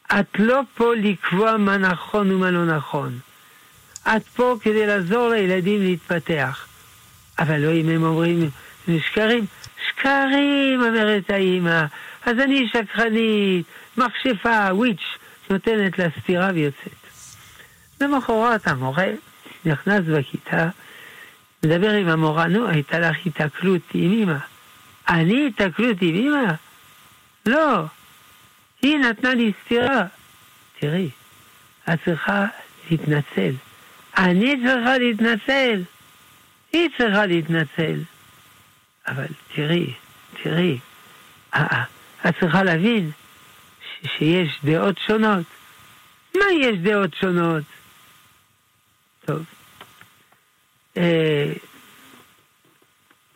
את 0.06 0.38
לא 0.38 0.60
פה 0.74 0.94
לקבוע 0.94 1.56
מה 1.56 1.76
נכון 1.76 2.32
ומה 2.32 2.50
לא 2.50 2.64
נכון. 2.64 3.18
את 4.02 4.26
פה 4.26 4.56
כדי 4.62 4.86
לעזור 4.86 5.28
לילדים 5.28 5.82
להתפתח. 5.82 6.66
אבל 7.38 7.60
לא 7.60 7.72
אם 7.72 7.88
הם 7.88 8.02
אומרים 8.02 8.50
שקרים. 8.98 9.46
שקרים, 9.88 10.82
אומרת 10.82 11.30
האימא. 11.30 11.84
אז 12.26 12.38
אני 12.38 12.68
שקרנית, 12.68 13.66
מכשפה, 13.96 14.68
וויץ', 14.70 15.18
נותנת 15.50 15.98
לה 15.98 16.06
סטירה 16.20 16.50
ויוצאת. 16.54 16.92
למחרת 18.00 18.68
המורה 18.68 19.04
נכנס 19.64 20.04
בכיתה, 20.04 20.68
מדבר 21.64 21.90
עם 21.90 22.08
המורה, 22.08 22.46
נו, 22.46 22.68
הייתה 22.68 22.98
לך 22.98 23.16
התקלות 23.26 23.82
עם 23.94 24.12
אמא. 24.12 24.38
אני 25.08 25.46
התקלות 25.46 25.96
עם 26.00 26.14
אמא? 26.14 26.52
לא, 27.46 27.84
היא 28.82 28.98
נתנה 28.98 29.34
לי 29.34 29.52
סטירה. 29.64 30.04
תראי, 30.78 31.10
את 31.92 31.98
צריכה 32.04 32.46
להתנצל. 32.90 33.52
אני 34.18 34.54
צריכה 34.66 34.98
להתנצל. 34.98 35.82
היא 36.72 36.88
צריכה 36.98 37.26
להתנצל. 37.26 38.00
אבל 39.08 39.26
תראי, 39.54 39.92
תראי, 40.42 40.78
את 42.28 42.34
צריכה 42.40 42.62
להבין 42.62 43.10
שיש 44.02 44.58
דעות 44.64 44.98
שונות. 45.06 45.46
מה 46.34 46.44
יש 46.60 46.78
דעות 46.78 47.14
שונות? 47.20 47.64
טוב. 49.28 49.44
אה, 50.96 51.52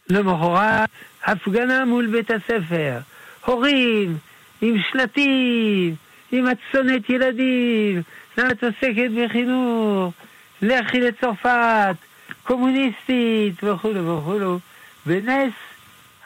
למחרת, 0.09 0.91
הפגנה 1.25 1.85
מול 1.85 2.07
בית 2.07 2.31
הספר. 2.31 2.99
הורים 3.45 4.19
עם 4.63 4.75
שלטים, 4.91 5.95
עם 6.33 6.47
הצונת 6.47 7.11
ילדים, 7.11 8.03
למה 8.39 8.51
את 8.51 8.65
עוסקת 8.65 9.11
בחינוך? 9.17 10.15
לכי 10.63 11.01
לצרפת, 11.01 11.97
קומוניסטית 12.43 13.65
וכולו 13.65 14.19
וכולו. 14.19 14.59
בנס 15.07 15.53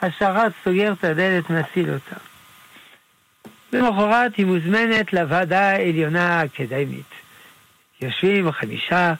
השרת 0.01 0.51
סוגר 0.63 0.93
את 0.93 1.03
הדלת, 1.03 1.49
מציל 1.49 1.89
אותה. 1.89 2.15
למחרת 3.73 4.35
היא 4.35 4.45
מוזמנת 4.45 5.13
לוועדה 5.13 5.69
העליונה 5.69 6.39
האקדמית. 6.39 7.11
יושבים 8.01 8.51
חמישה 8.51 9.13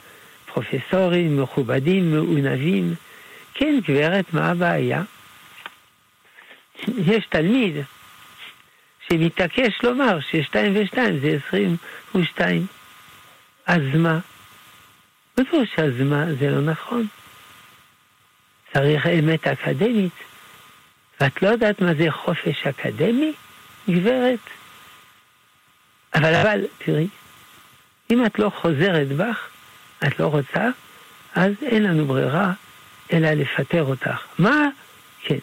פרופסורים 0.62 1.42
מכובדים, 1.42 2.12
מעונבים. 2.12 2.96
כן, 3.54 3.80
גברת, 3.88 4.34
מה 4.34 4.52
הבעיה? 4.52 5.04
יש 6.88 7.26
תלמיד 7.30 7.76
שמתעקש 9.10 9.84
לומר 9.84 10.20
ששתיים 10.20 10.74
ושתיים 10.76 11.20
זה 11.20 11.38
עשרים 11.38 11.78
ושתיים. 12.16 12.66
אז 13.66 13.82
מה? 13.96 14.20
בטוח 15.38 15.64
שאז 15.76 15.94
מה 16.00 16.26
זה 16.40 16.50
לא 16.50 16.62
נכון. 16.62 17.08
צריך 18.74 19.08
אמת 19.08 19.48
אקדמית. 19.48 20.14
ואת 21.22 21.42
לא 21.42 21.48
יודעת 21.48 21.82
מה 21.82 21.94
זה 21.94 22.12
חופש 22.12 22.68
אקדמי, 22.68 23.34
גברת? 23.90 24.40
אבל, 26.16 26.36
אבל, 26.36 26.66
תראי, 26.78 27.08
אם 28.10 28.26
את 28.26 28.40
לא 28.40 28.50
חוזרת 28.50 29.08
בך, 29.08 29.50
את 30.08 30.20
לא 30.20 30.28
רוצה, 30.28 30.70
אז 31.36 31.54
אין 31.62 31.84
לנו 31.84 32.06
ברירה 32.06 32.54
אלא 33.14 33.30
לפטר 33.30 33.84
אותך. 33.84 34.22
מה? 34.40 34.70
כן. 35.24 35.38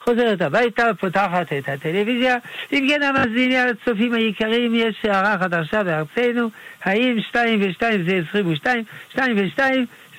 חוזרת 0.00 0.40
הביתה, 0.40 0.90
פותחת 1.00 1.52
את 1.52 1.68
הטלוויזיה. 1.68 2.36
אם 2.72 2.86
כן, 2.88 3.02
המאזינים 3.02 3.58
הצופים 3.70 4.14
היקרים, 4.14 4.74
יש 4.74 5.04
הערה 5.04 5.38
חדשה 5.38 5.84
בארצנו, 5.84 6.50
האם 6.84 7.20
2 7.28 7.62
ו-2 7.62 7.82
זה 8.06 8.20
22, 8.28 8.84
2 9.10 9.36
ו-2 9.36 9.60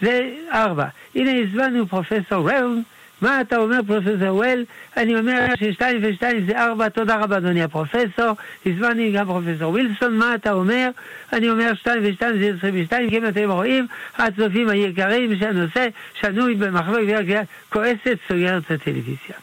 זה 0.02 0.30
4. 0.52 0.86
הנה 1.16 1.32
הזמנו 1.40 1.88
פרופסור 1.88 2.52
ראון. 2.52 2.84
מה 3.22 3.42
אתה 3.42 3.58
אומר, 3.58 3.80
פרופסור 3.88 4.36
וול? 4.36 4.66
אני 4.98 5.20
אומר 5.20 5.48
ששתיים 5.60 6.00
ושתיים 6.04 6.46
זה 6.46 6.60
ארבע, 6.64 6.90
תודה 6.90 7.16
רבה, 7.16 7.38
אדוני 7.38 7.64
הפרופסור. 7.64 8.36
הזמנתי 8.66 9.12
גם 9.12 9.26
פרופסור 9.26 9.72
ווילסון, 9.72 10.18
מה 10.18 10.36
אתה 10.36 10.52
אומר? 10.52 10.90
אני 11.34 11.50
אומר 11.50 11.74
שתיים 11.74 12.04
ושתיים 12.06 12.40
זה 12.40 12.52
עשרים 12.58 12.82
ושתיים, 12.82 13.10
כי 13.10 13.18
אם 13.18 13.28
אתם 13.28 13.52
רואים, 13.52 13.88
הצופים 14.18 14.70
היקרים 14.70 15.40
שהנושא 15.40 15.88
שנוי 16.22 16.56
במחלוקת 16.56 17.46
כועסת, 17.70 18.18
סוגרת 18.28 18.64
את 18.66 18.72
הטלוויזיה. 18.72 19.36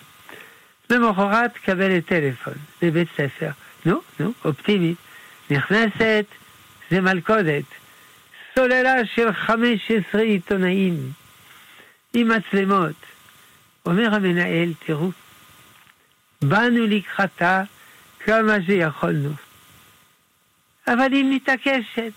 למחרת 0.90 1.56
קבלת 1.56 2.06
טלפון 2.06 2.54
לבית 2.82 3.08
ספר. 3.16 3.50
נו, 3.86 4.00
נו, 4.20 4.32
אופטימית. 4.44 4.96
נכנסת, 5.50 6.24
זה 6.90 7.00
מלכודת. 7.00 7.64
סוללה 8.54 9.06
של 9.14 9.32
15 9.32 10.20
עיתונאים 10.20 10.96
עם 12.14 12.28
מצלמות. 12.28 13.15
אומר 13.86 14.14
המנהל, 14.14 14.72
תראו, 14.86 15.10
באנו 16.42 16.86
לקחתה 16.86 17.62
כמה 18.24 18.56
שיכולנו. 18.66 19.30
אבל 20.86 21.12
היא 21.12 21.24
מתעקשת, 21.24 22.12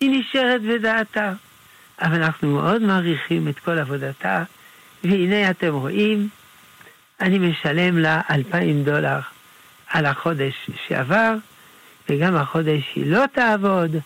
היא 0.00 0.20
נשארת 0.20 0.62
בדעתה. 0.62 1.32
אבל 2.00 2.22
אנחנו 2.22 2.50
מאוד 2.50 2.82
מעריכים 2.82 3.48
את 3.48 3.58
כל 3.58 3.78
עבודתה, 3.78 4.44
והנה 5.04 5.50
אתם 5.50 5.74
רואים, 5.74 6.28
אני 7.20 7.38
משלם 7.38 7.98
לה 7.98 8.20
אלפיים 8.30 8.84
דולר 8.84 9.18
על 9.90 10.06
החודש 10.06 10.70
שעבר, 10.88 11.34
וגם 12.08 12.36
החודש 12.36 12.82
היא 12.94 13.06
לא 13.06 13.24
תעבוד, 13.32 13.96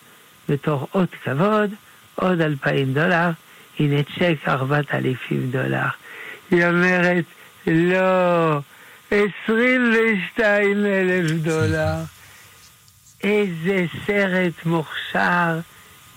בתור 0.49 0.89
אות 0.95 1.14
כבוד, 1.25 1.71
עוד 2.14 2.41
אלפיים 2.41 2.95
דולר, 2.95 3.31
הנה 3.79 4.03
צ'ק 4.03 4.49
ארבעת 4.49 4.95
אלפים 4.95 5.51
דולר. 5.51 5.89
היא 6.51 6.66
אומרת, 6.66 7.24
לא, 7.66 8.61
עשרים 9.11 9.94
ושתיים 9.94 10.86
אלף 10.86 11.30
דולר. 11.30 11.94
איזה 13.24 13.86
סרט 14.07 14.64
מוכשר, 14.64 15.61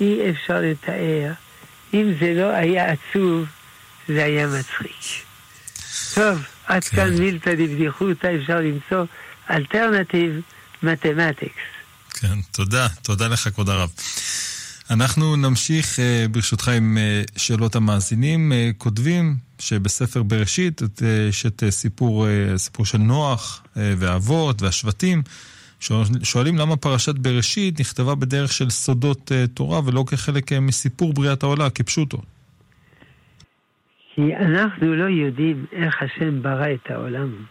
אי 0.01 0.31
אפשר 0.31 0.61
לתאר. 0.61 1.31
אם 1.93 2.13
זה 2.19 2.33
לא 2.33 2.49
היה 2.49 2.91
עצוב, 2.91 3.45
זה 4.07 4.23
היה 4.23 4.47
מצחיק. 4.47 5.25
טוב, 6.13 6.43
עד 6.65 6.83
כאן 6.83 7.17
כן. 7.17 7.23
מילתא 7.23 7.53
דבדיחותא, 7.53 8.31
אפשר 8.41 8.59
למצוא 8.59 9.05
אלטרנטיב 9.51 10.41
מתמטיקס. 10.83 11.61
כן, 12.09 12.41
תודה, 12.51 12.87
תודה 13.01 13.27
לך, 13.27 13.49
כבוד 13.49 13.69
הרב. 13.69 13.89
אנחנו 14.89 15.35
נמשיך 15.35 15.99
אה, 15.99 16.25
ברשותך 16.31 16.67
עם 16.67 16.97
אה, 16.97 17.21
שאלות 17.37 17.75
המאזינים. 17.75 18.51
אה, 18.51 18.69
כותבים 18.77 19.35
שבספר 19.67 20.23
בראשית 20.23 20.81
יש 21.29 21.45
את 21.45 21.63
סיפור, 21.69 22.25
סיפור 22.57 22.85
של 22.85 22.97
נוח 22.97 23.63
והאבות 23.75 24.61
והשבטים. 24.61 25.21
שואלים 26.23 26.57
למה 26.57 26.75
פרשת 26.75 27.15
בראשית 27.15 27.79
נכתבה 27.79 28.15
בדרך 28.15 28.53
של 28.53 28.69
סודות 28.69 29.31
תורה 29.53 29.81
ולא 29.85 30.03
כחלק 30.07 30.53
מסיפור 30.53 31.13
בריאת 31.13 31.43
העולה, 31.43 31.69
כפשוטו. 31.69 32.17
כי 34.15 34.35
אנחנו 34.35 34.95
לא 34.95 35.03
יודעים 35.03 35.65
איך 35.71 35.95
השם 36.01 36.41
ברא 36.41 36.67
את 36.73 36.91
העולם. 36.91 37.45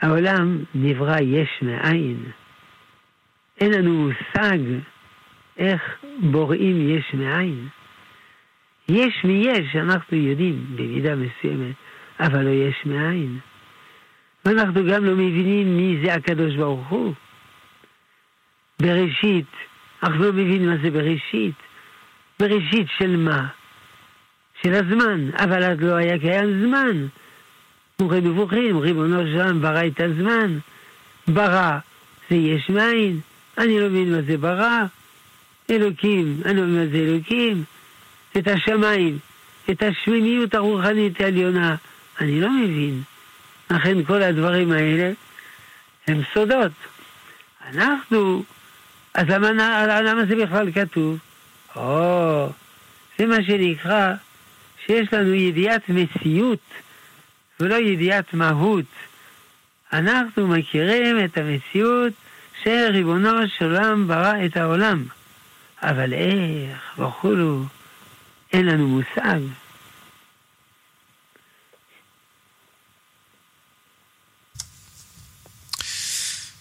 העולם 0.00 0.64
נברא 0.74 1.20
יש 1.20 1.48
מאין. 1.62 2.24
אין 3.60 3.72
לנו 3.72 4.08
מושג 4.08 4.58
איך 5.58 5.82
בוראים 6.30 6.90
יש 6.90 7.14
מאין. 7.14 7.68
יש 8.88 9.24
מיש, 9.24 9.76
אנחנו 9.76 10.16
יודעים 10.16 10.66
במידה 10.74 11.14
מסוימת, 11.14 11.74
אבל 12.20 12.42
לא 12.42 12.50
יש 12.50 12.86
מאין. 12.86 13.38
ואנחנו 14.44 14.86
גם 14.90 15.04
לא 15.04 15.12
מבינים 15.12 15.76
מי 15.76 15.98
זה 16.04 16.14
הקדוש 16.14 16.56
ברוך 16.56 16.88
הוא. 16.88 17.14
בראשית, 18.80 19.46
אנחנו 20.02 20.24
לא 20.24 20.32
מבינים 20.32 20.66
מה 20.66 20.76
זה 20.82 20.90
בראשית. 20.90 21.54
בראשית 22.40 22.86
של 22.98 23.16
מה? 23.16 23.46
של 24.62 24.74
הזמן, 24.74 25.30
אבל 25.38 25.64
אז 25.64 25.80
לא 25.80 25.94
היה 25.94 26.18
קיים 26.18 26.66
זמן. 26.66 27.06
מורה 28.00 28.20
נבוכים, 28.20 28.78
ריבונו 28.78 29.22
שלם 29.26 29.60
ברא 29.60 29.86
את 29.86 30.00
הזמן. 30.00 30.58
ברא 31.28 31.78
זה 32.30 32.36
יש 32.36 32.70
מאין, 32.70 33.20
אני 33.58 33.80
לא 33.80 33.88
מבין 33.88 34.12
מה 34.12 34.22
זה 34.22 34.38
ברא. 34.38 34.84
אלוקים, 35.70 36.40
אני 36.44 36.60
אומר 36.60 36.80
מה 36.80 36.86
זה 36.86 36.96
אלוקים, 36.96 37.64
את 38.38 38.48
השמיים, 38.48 39.18
את 39.70 39.82
השמימיות 39.82 40.54
הרוחנית 40.54 41.20
העליונה. 41.20 41.76
אני 42.20 42.40
לא 42.40 42.50
מבין. 42.50 43.02
לכן 43.70 44.04
כל 44.04 44.22
הדברים 44.22 44.72
האלה 44.72 45.12
הם 46.06 46.20
סודות. 46.34 46.72
אנחנו, 47.66 48.44
אז 49.14 49.28
למה, 49.28 49.86
למה 50.02 50.24
זה 50.24 50.36
בכלל 50.36 50.72
כתוב? 50.72 51.18
או, 51.76 52.48
זה 53.18 53.26
מה 53.26 53.42
שנקרא 53.46 54.14
שיש 54.86 55.12
לנו 55.12 55.34
ידיעת 55.34 55.88
מציאות 55.88 56.60
ולא 57.60 57.74
ידיעת 57.74 58.34
מהות. 58.34 58.84
אנחנו 59.92 60.48
מכירים 60.48 61.24
את 61.24 61.38
המציאות 61.38 62.12
שריבונו 62.62 63.48
של 63.58 63.64
עולם 63.64 64.08
ברא 64.08 64.32
את 64.44 64.56
העולם. 64.56 65.04
אבל 65.82 66.12
איך 66.12 66.98
וכולו, 66.98 67.62
אין 68.56 68.66
לנו 68.66 68.88
מושג. 68.88 69.40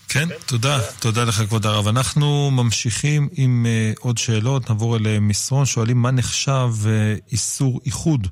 כן, 0.10 0.28
תודה. 0.48 0.80
תודה 1.02 1.24
לך, 1.24 1.36
כבוד 1.36 1.66
הרב. 1.66 1.88
אנחנו 1.88 2.52
ממשיכים 2.52 3.30
עם 3.34 3.66
uh, 3.66 4.00
עוד 4.00 4.18
שאלות, 4.18 4.70
נעבור 4.70 4.98
אל 4.98 5.20
מסרון, 5.20 5.66
שואלים 5.66 5.98
מה 5.98 6.12
נחשב 6.12 6.70
uh, 6.84 7.32
איסור 7.32 7.80
איחוד. 7.86 8.28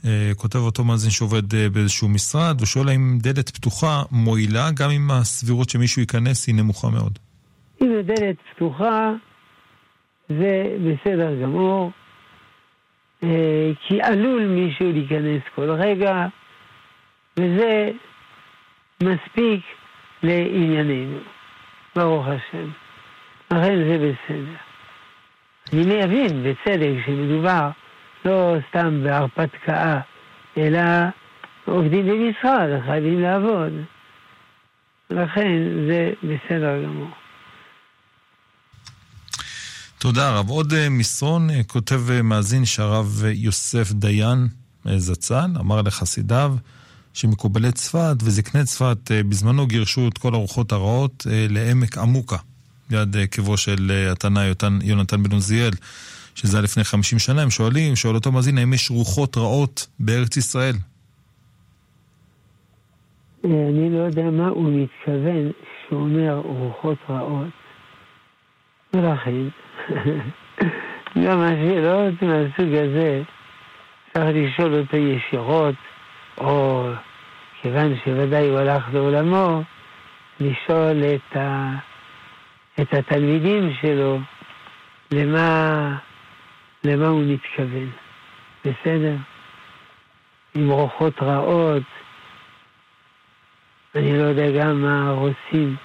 Uh, 0.00 0.04
כותב 0.36 0.58
אותו 0.58 0.84
מאזין 0.84 1.10
שעובד 1.10 1.52
uh, 1.52 1.56
באיזשהו 1.72 2.08
משרד, 2.08 2.62
ושואל 2.62 2.88
האם 2.88 3.18
דלת 3.22 3.50
פתוחה 3.50 4.02
מועילה, 4.10 4.70
גם 4.70 4.90
אם 4.90 5.10
הסבירות 5.10 5.68
שמישהו 5.68 6.00
ייכנס 6.00 6.46
היא 6.46 6.54
נמוכה 6.54 6.88
מאוד. 6.90 7.18
אם 7.82 7.88
הדלת 7.98 8.36
פתוחה, 8.54 9.12
זה 10.28 10.76
בסדר 10.84 11.42
גמור, 11.42 11.90
כי 13.80 14.02
עלול 14.02 14.46
מישהו 14.46 14.92
להיכנס 14.92 15.42
כל 15.54 15.70
רגע, 15.70 16.26
וזה 17.36 17.90
מספיק 19.02 19.60
לענייננו, 20.22 21.18
ברוך 21.96 22.26
השם. 22.26 22.68
לכן 23.50 23.76
זה 23.88 23.98
בסדר. 23.98 24.54
אני 25.72 26.04
מבין, 26.04 26.42
בצדק, 26.42 26.92
שמדובר 27.06 27.70
לא 28.24 28.54
סתם 28.68 29.00
בהרפתקה, 29.04 30.00
אלא 30.58 30.80
עובדים 31.64 32.06
במשרד, 32.06 32.80
חייבים 32.86 33.20
לעבוד. 33.20 33.72
לכן 35.10 35.62
זה 35.88 36.12
בסדר 36.22 36.82
גמור. 36.84 37.08
תודה 40.00 40.38
רב. 40.38 40.48
עוד 40.50 40.72
אה, 40.72 40.88
מסרון 40.88 41.50
אה, 41.50 41.62
כותב 41.66 42.00
אה, 42.10 42.22
מאזין 42.22 42.64
שהרב 42.64 43.24
יוסף 43.34 43.92
דיין 43.92 44.48
זצ"ל 44.96 45.50
אמר 45.60 45.82
לחסידיו 45.82 46.54
שמקובלי 47.14 47.72
צפת 47.72 48.16
וזקני 48.22 48.64
צפת 48.64 49.10
בזמנו 49.28 49.66
גירשו 49.66 50.08
את 50.08 50.18
כל 50.18 50.34
הרוחות 50.34 50.72
הרעות 50.72 51.26
לעמק 51.50 51.98
עמוקה, 51.98 52.36
ליד 52.90 53.16
קברו 53.30 53.56
של 53.56 54.08
התנא 54.12 54.52
יונתן 54.82 55.22
בן 55.22 55.32
עוזיאל, 55.32 55.70
שזה 56.34 56.56
היה 56.56 56.64
לפני 56.64 56.84
50 56.84 57.18
שנה. 57.18 57.42
הם 57.42 57.50
שואלים, 57.50 57.96
שואל 57.96 58.14
אותו 58.14 58.32
מאזין, 58.32 58.58
האם 58.58 58.72
יש 58.72 58.90
רוחות 58.90 59.36
רעות 59.36 59.86
בארץ 60.00 60.36
ישראל? 60.36 60.74
אני 63.44 63.90
לא 63.90 63.98
יודע 63.98 64.30
מה 64.30 64.48
הוא 64.48 64.70
מתכוון 64.72 65.52
כשהוא 65.86 66.00
אומר 66.00 66.42
רוחות 66.44 66.98
רעות. 67.08 67.48
ולכן, 68.94 69.48
גם 71.24 71.40
השאלות 71.40 72.22
מהסוג 72.22 72.74
הזה, 72.74 73.22
צריך 74.12 74.28
לשאול 74.34 74.74
אותו 74.74 74.96
ישירות, 74.96 75.74
או 76.38 76.84
כיוון 77.62 77.96
שוודאי 78.04 78.48
הוא 78.48 78.58
הלך 78.58 78.84
לעולמו, 78.92 79.62
לשאול 80.40 81.02
את, 81.14 81.36
ה, 81.36 81.74
את 82.80 82.94
התלמידים 82.94 83.72
שלו 83.80 84.18
למה, 85.10 85.98
למה 86.84 87.06
הוא 87.06 87.22
מתכוון. 87.26 87.90
בסדר? 88.64 89.14
עם 90.54 90.70
רוחות 90.70 91.22
רעות, 91.22 91.82
אני 93.94 94.18
לא 94.18 94.22
יודע 94.22 94.50
גם 94.50 94.82
מה 94.82 95.10
רוצים 95.10 95.76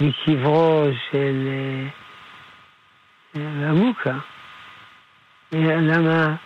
מקברו 0.00 0.84
של 1.10 1.48
אה, 3.36 3.68
עמוקה. 3.70 4.18
למה 5.52 6.36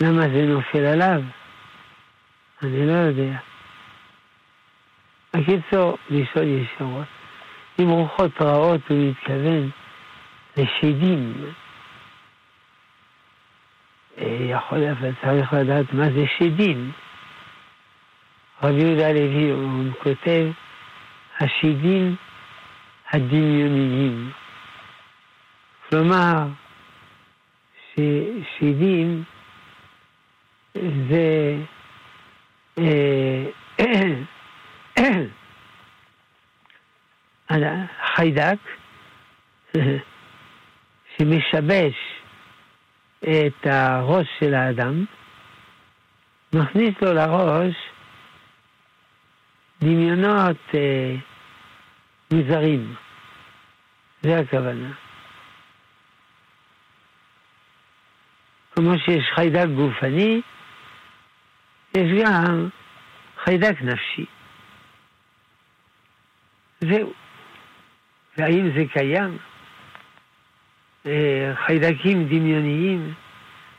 למה 0.00 0.22
זה 0.22 0.46
נופל 0.46 0.84
עליו? 0.84 1.22
אני 2.62 2.86
לא 2.86 2.92
יודע. 2.92 3.38
בקיצור, 5.34 5.98
לשאול 6.10 6.44
ישירות. 6.44 7.06
עם 7.78 7.88
רוחות 7.88 8.42
רעות 8.42 8.80
הוא 8.88 9.10
מתכוון 9.10 9.70
לשדים. 10.56 11.34
אה, 14.18 14.36
יכול, 14.40 14.84
אבל 14.84 15.10
צריך 15.22 15.52
לדעת 15.52 15.92
מה 15.92 16.04
זה 16.04 16.24
שדים. 16.38 16.92
רבי 18.62 18.82
יהודה 18.82 19.12
לוי 19.12 19.50
הוא 19.50 19.84
כותב, 20.02 20.46
השדים 21.40 22.16
הדמיוניים. 23.10 24.30
כלומר, 25.88 26.46
ששדים 27.94 29.24
זה 31.08 31.56
חיידק 38.14 38.58
שמשבש 41.16 41.94
את 43.20 43.66
הראש 43.66 44.26
של 44.40 44.54
האדם, 44.54 45.04
מכניס 46.52 46.94
לו 47.02 47.12
לראש 47.12 47.74
דמיונות 49.80 50.56
אה, 50.74 51.14
מוזרים. 52.30 52.94
זה 54.22 54.38
הכוונה. 54.38 54.92
כמו 58.74 58.98
שיש 58.98 59.24
חיידק 59.34 59.66
גופני, 59.76 60.40
יש 61.96 62.22
גם 62.22 62.68
חיידק 63.44 63.82
נפשי. 63.82 64.24
זהו. 66.80 67.12
והאם 68.38 68.70
זה 68.76 68.84
קיים? 68.92 69.38
אה, 71.06 71.52
חיידקים 71.66 72.28
דמיוניים? 72.28 73.14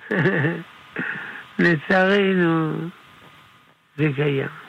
לצערנו, 1.59 2.79
זה 3.97 4.07
קיים. 4.15 4.66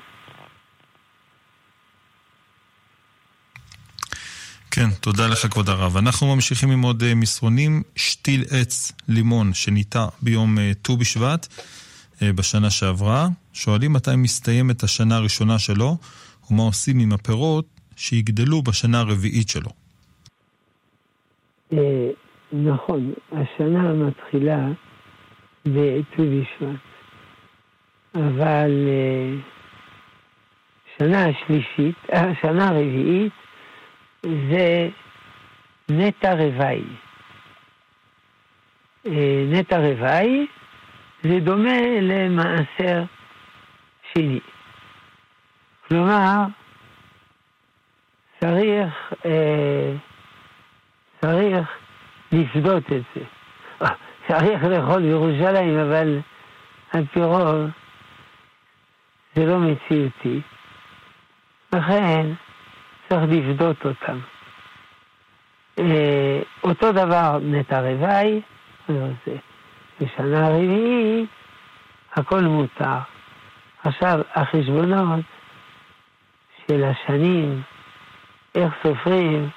כן, 4.70 4.90
תודה 5.00 5.26
לך 5.28 5.46
כבוד 5.50 5.68
הרב. 5.68 5.96
אנחנו 5.96 6.34
ממשיכים 6.34 6.70
עם 6.70 6.82
עוד 6.82 7.02
אה, 7.02 7.14
מסרונים. 7.14 7.82
שתיל 7.96 8.44
עץ 8.50 8.92
לימון 9.08 9.54
שניטע 9.54 10.06
ביום 10.22 10.58
אה, 10.58 10.72
ט"ו 10.82 10.96
בשבט. 10.96 11.46
אה, 12.22 12.32
בשנה 12.32 12.70
שעברה. 12.70 13.28
שואלים 13.52 13.92
מתי 13.92 14.16
מסתיימת 14.16 14.82
השנה 14.82 15.16
הראשונה 15.16 15.58
שלו, 15.58 15.96
ומה 16.50 16.62
עושים 16.62 16.98
עם 16.98 17.12
הפירות 17.12 17.64
שיגדלו 17.96 18.62
בשנה 18.62 19.00
הרביעית 19.00 19.48
שלו. 19.48 19.70
נכון, 22.52 23.12
השנה 23.32 23.92
מתחילה 23.92 24.68
בט"ו 25.66 26.22
בשבט, 26.22 26.80
אבל 28.14 28.70
שנה 30.98 31.26
השלישית, 31.26 31.96
השנה 32.12 32.68
הרביעית 32.68 33.32
זה 34.22 34.88
נטע 35.88 36.32
רוואי. 36.34 36.82
נטע 39.50 39.78
רוואי 39.78 40.46
זה 41.22 41.40
דומה 41.40 41.80
למעשר 42.00 43.02
שני. 44.14 44.40
כלומר, 45.88 46.36
צריך, 48.40 49.12
אה, 49.26 49.92
צריך 51.20 51.68
לפדות 52.32 52.92
את 52.92 53.02
זה. 53.14 53.20
אה, 53.82 53.94
צריך 54.28 54.64
לאכול 54.64 55.02
בירושלים, 55.02 55.78
אבל 55.78 56.20
על 56.92 57.06
פי 57.06 57.20
רוב 57.20 57.70
זה 59.34 59.46
לא 59.46 59.58
מציאותי. 59.58 60.40
לכן 61.74 62.26
צריך 63.08 63.22
לפדות 63.28 63.84
אותם. 63.84 64.18
אה, 65.78 66.40
אותו 66.64 66.92
דבר 66.92 67.38
נטע 67.42 67.80
רוואי. 67.80 68.40
בשנה 70.00 70.46
הרביעית 70.46 71.28
הכל 72.14 72.40
מותר. 72.40 72.98
עכשיו, 73.84 74.20
החשבונות 74.34 75.24
של 76.66 76.84
השנים, 76.84 77.62
איך 78.54 78.74
סופרים, 78.82 79.48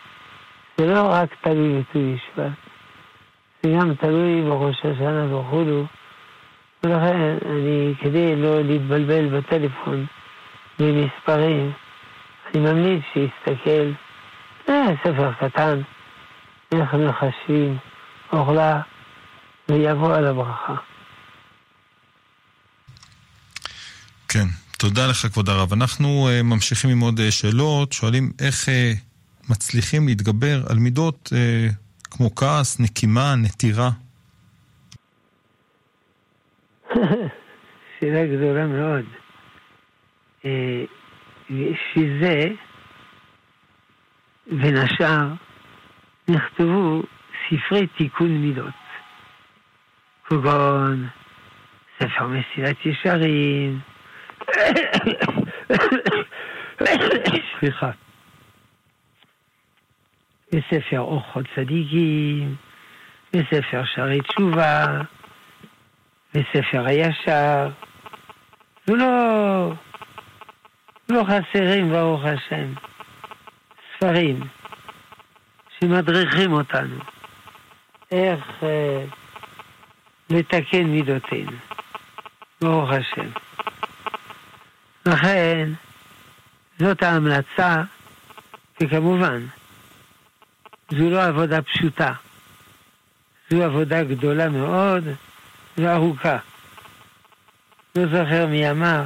זה 0.77 0.85
לא 0.93 1.09
רק 1.11 1.29
תלוי 1.41 1.79
בט"ו 1.79 1.99
בשבט, 1.99 2.51
זה 3.63 3.69
גם 3.79 3.95
תלוי 3.95 4.41
בראש 4.41 4.85
השנה 4.85 5.35
וכולו. 5.35 5.85
ולכן, 6.83 7.37
אני, 7.45 7.93
כדי 8.01 8.35
לא 8.35 8.61
להתבלבל 8.61 9.27
בטלפון 9.37 10.05
במספרים, 10.79 11.71
אני 12.55 12.61
ממליץ 12.61 13.03
שיסתכל, 13.13 13.91
אה, 14.69 14.85
ספר 15.03 15.33
קטן, 15.33 15.81
איך 16.71 16.93
מחשבים 16.93 17.77
אוכלה 18.33 18.81
ויבוא 19.69 20.15
על 20.15 20.27
הברכה. 20.27 20.75
כן, 24.27 24.45
תודה 24.77 25.07
לך, 25.07 25.17
כבוד 25.17 25.49
הרב. 25.49 25.73
אנחנו 25.73 26.29
uh, 26.29 26.43
ממשיכים 26.43 26.89
עם 26.89 26.99
עוד 26.99 27.19
uh, 27.19 27.31
שאלות, 27.31 27.93
שואלים 27.93 28.31
איך 28.41 28.65
uh, 28.65 28.71
מצליחים 29.49 30.07
להתגבר 30.07 30.61
על 30.69 30.77
מידות 30.77 31.29
uh, 31.33 31.73
כמו 32.11 32.35
כעס, 32.35 32.79
נקימה, 32.79 33.35
נטירה. 33.35 33.89
שאלה 37.99 38.25
גדולה 38.25 38.67
מאוד. 38.67 39.05
שזה, 41.93 42.47
בין 44.47 44.77
השאר, 44.77 45.27
נכתבו 46.27 47.03
ספרי 47.47 47.87
תיקון 47.87 48.37
מידות. 48.37 48.73
כגון 50.25 51.07
ספר 51.99 52.27
מסילת 52.27 52.85
ישרים, 52.85 53.79
סליחה, 57.59 57.91
בספר 60.51 60.99
אורחות 60.99 61.45
צדיקים, 61.55 62.55
בספר 63.33 63.83
שערי 63.85 64.21
תשובה, 64.21 64.85
בספר 66.33 66.85
הישר. 66.85 67.69
ולא 68.87 69.73
לא 71.11 71.23
חסרים, 71.23 71.89
ברוך 71.89 72.21
השם, 72.25 72.73
ספרים 73.95 74.39
שמדריכים 75.79 76.53
אותנו 76.53 76.95
איך 78.11 78.63
אה, 78.63 79.05
לתקן 80.29 80.83
מידותינו, 80.83 81.51
ברוך 82.61 82.89
השם. 82.89 83.29
לכן, 85.05 85.69
זאת 86.79 87.03
ההמלצה, 87.03 87.83
וכמובן, 88.81 89.45
זו 90.89 91.09
לא 91.09 91.23
עבודה 91.23 91.61
פשוטה, 91.61 92.13
זו 93.49 93.63
עבודה 93.63 94.03
גדולה 94.03 94.49
מאוד 94.49 95.03
וארוכה. 95.77 96.37
לא 97.95 98.05
זוכר 98.05 98.47
מי 98.47 98.71
אמר, 98.71 99.01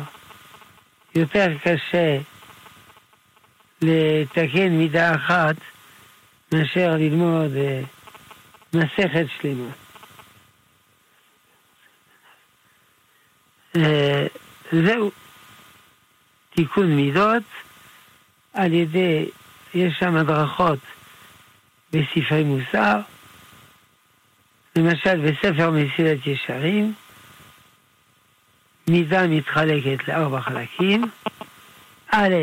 יותר 1.16 1.48
קשה 1.64 2.18
לתקן 3.82 4.70
מידה 4.70 5.16
אחת 5.16 5.56
מאשר 6.52 6.96
ללמוד 6.96 7.52
אה, 7.56 7.82
מסכת 8.74 9.26
שלמה. 9.42 9.72
אה, 13.76 14.28
זהו, 14.72 15.12
תיקון 16.56 16.96
מידות 16.96 17.44
על 18.54 18.74
ידי, 18.74 19.30
יש 19.74 19.94
שם 20.00 20.16
הדרכות 20.16 20.80
בספרי 21.92 22.44
מוסר, 22.44 23.00
למשל 24.76 25.32
בספר 25.32 25.72
מסילת 25.72 26.28
ישרים, 26.28 26.94
מידה 28.88 29.28
מתחלקת 29.28 30.08
לארבע 30.08 30.42
חלקים. 30.42 31.06
א', 32.12 32.36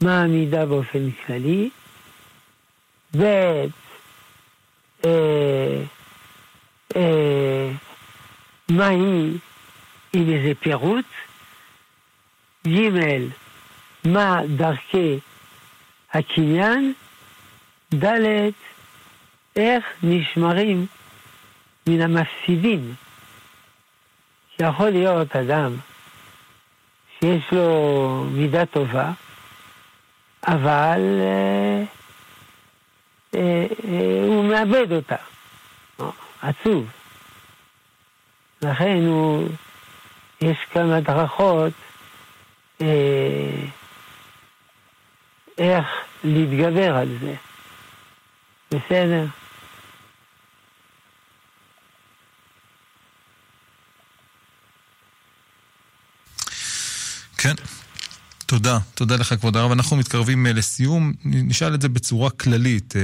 מה 0.00 0.22
המידה 0.22 0.66
באופן 0.66 1.10
כללי, 1.10 1.70
ב', 3.16 3.22
אה, 5.04 5.82
אה, 6.96 7.70
מה 8.68 8.86
היא? 8.86 9.38
עם 10.12 10.30
איזה 10.32 10.52
פירוט, 10.60 11.04
ג', 12.66 12.90
מה 14.04 14.40
דרכי 14.56 15.18
הקניין, 16.12 16.92
ד', 17.94 18.50
איך 19.56 19.84
נשמרים 20.02 20.86
מן 21.86 22.00
המפסידים 22.00 22.94
שיכול 24.56 24.90
להיות 24.90 25.36
אדם 25.36 25.76
שיש 27.20 27.52
לו 27.52 28.26
מידה 28.32 28.66
טובה, 28.66 29.12
אבל 30.46 31.00
אה, 31.20 31.84
אה, 33.34 33.66
אה, 33.84 34.24
הוא 34.26 34.44
מאבד 34.44 34.92
אותה. 34.92 35.16
עצוב. 36.42 36.90
לכן 38.62 39.02
הוא, 39.06 39.48
יש 40.40 40.58
כמה 40.72 41.00
דרכות 41.00 41.72
אה, 42.80 43.66
איך 45.58 45.86
להתגבר 46.24 46.96
על 46.96 47.08
זה. 47.20 47.34
בסדר? 48.70 49.24
כן. 57.44 57.54
תודה, 58.46 58.78
תודה 58.94 59.14
לך 59.14 59.34
כבוד 59.34 59.56
הרב. 59.56 59.72
אנחנו 59.72 59.96
מתקרבים 59.96 60.46
אה, 60.46 60.52
לסיום, 60.52 61.12
נשאל 61.24 61.74
את 61.74 61.80
זה 61.80 61.88
בצורה 61.88 62.30
כללית. 62.30 62.94
אה, 62.96 63.00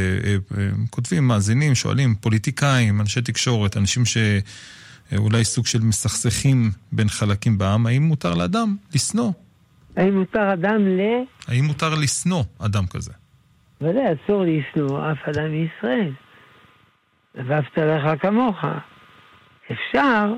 אה, 0.58 0.68
כותבים, 0.90 1.28
מאזינים, 1.28 1.74
שואלים, 1.74 2.14
פוליטיקאים, 2.14 3.00
אנשי 3.00 3.22
תקשורת, 3.22 3.76
אנשים 3.76 4.02
שאולי 4.04 5.44
סוג 5.44 5.66
של 5.66 5.78
מסכסכים 5.82 6.70
בין 6.92 7.08
חלקים 7.08 7.58
בעם, 7.58 7.86
האם 7.86 8.02
מותר 8.02 8.34
לאדם 8.34 8.76
לשנוא? 8.94 9.32
האם 9.96 10.18
מותר 10.18 10.52
אדם 10.52 10.88
ל... 10.88 11.00
האם 11.48 11.64
מותר 11.64 11.94
לשנוא 11.94 12.42
אדם 12.58 12.86
כזה? 12.86 13.12
ודאי, 13.80 14.04
אסור 14.24 14.44
לשנוא 14.44 15.12
אף 15.12 15.28
אדם 15.28 15.50
מישראל. 15.50 16.12
ואהבת 17.34 17.78
לך 17.78 18.22
כמוך. 18.22 18.56
אפשר 19.72 20.32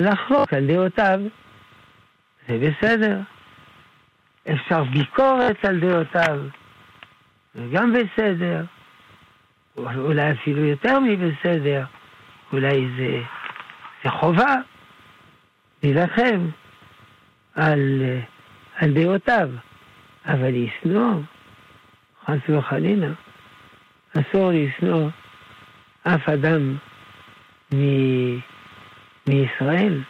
לחלוק 0.00 0.52
על 0.52 0.66
דעותיו. 0.66 1.20
זה 2.50 2.58
בסדר. 2.58 3.18
אפשר 4.52 4.84
ביקורת 4.84 5.64
על 5.64 5.80
דעותיו, 5.80 6.38
זה 7.54 7.62
גם 7.72 7.92
בסדר. 7.92 8.64
אולי 9.76 10.32
אפילו 10.32 10.64
יותר 10.64 10.98
מבסדר. 11.00 11.84
אולי 12.52 12.88
זה, 12.96 13.22
זה 14.04 14.10
חובה 14.10 14.54
להילחם 15.82 16.48
על, 17.54 18.02
על 18.76 18.92
דעותיו. 18.92 19.48
אבל 20.26 20.50
לשנוא, 20.54 21.20
חס 22.24 22.48
וחלילה, 22.48 23.08
אסור 24.12 24.50
לשנוא 24.54 25.08
אף 26.02 26.28
אדם 26.28 26.76
מ... 27.74 27.78
מישראל. 29.26 30.02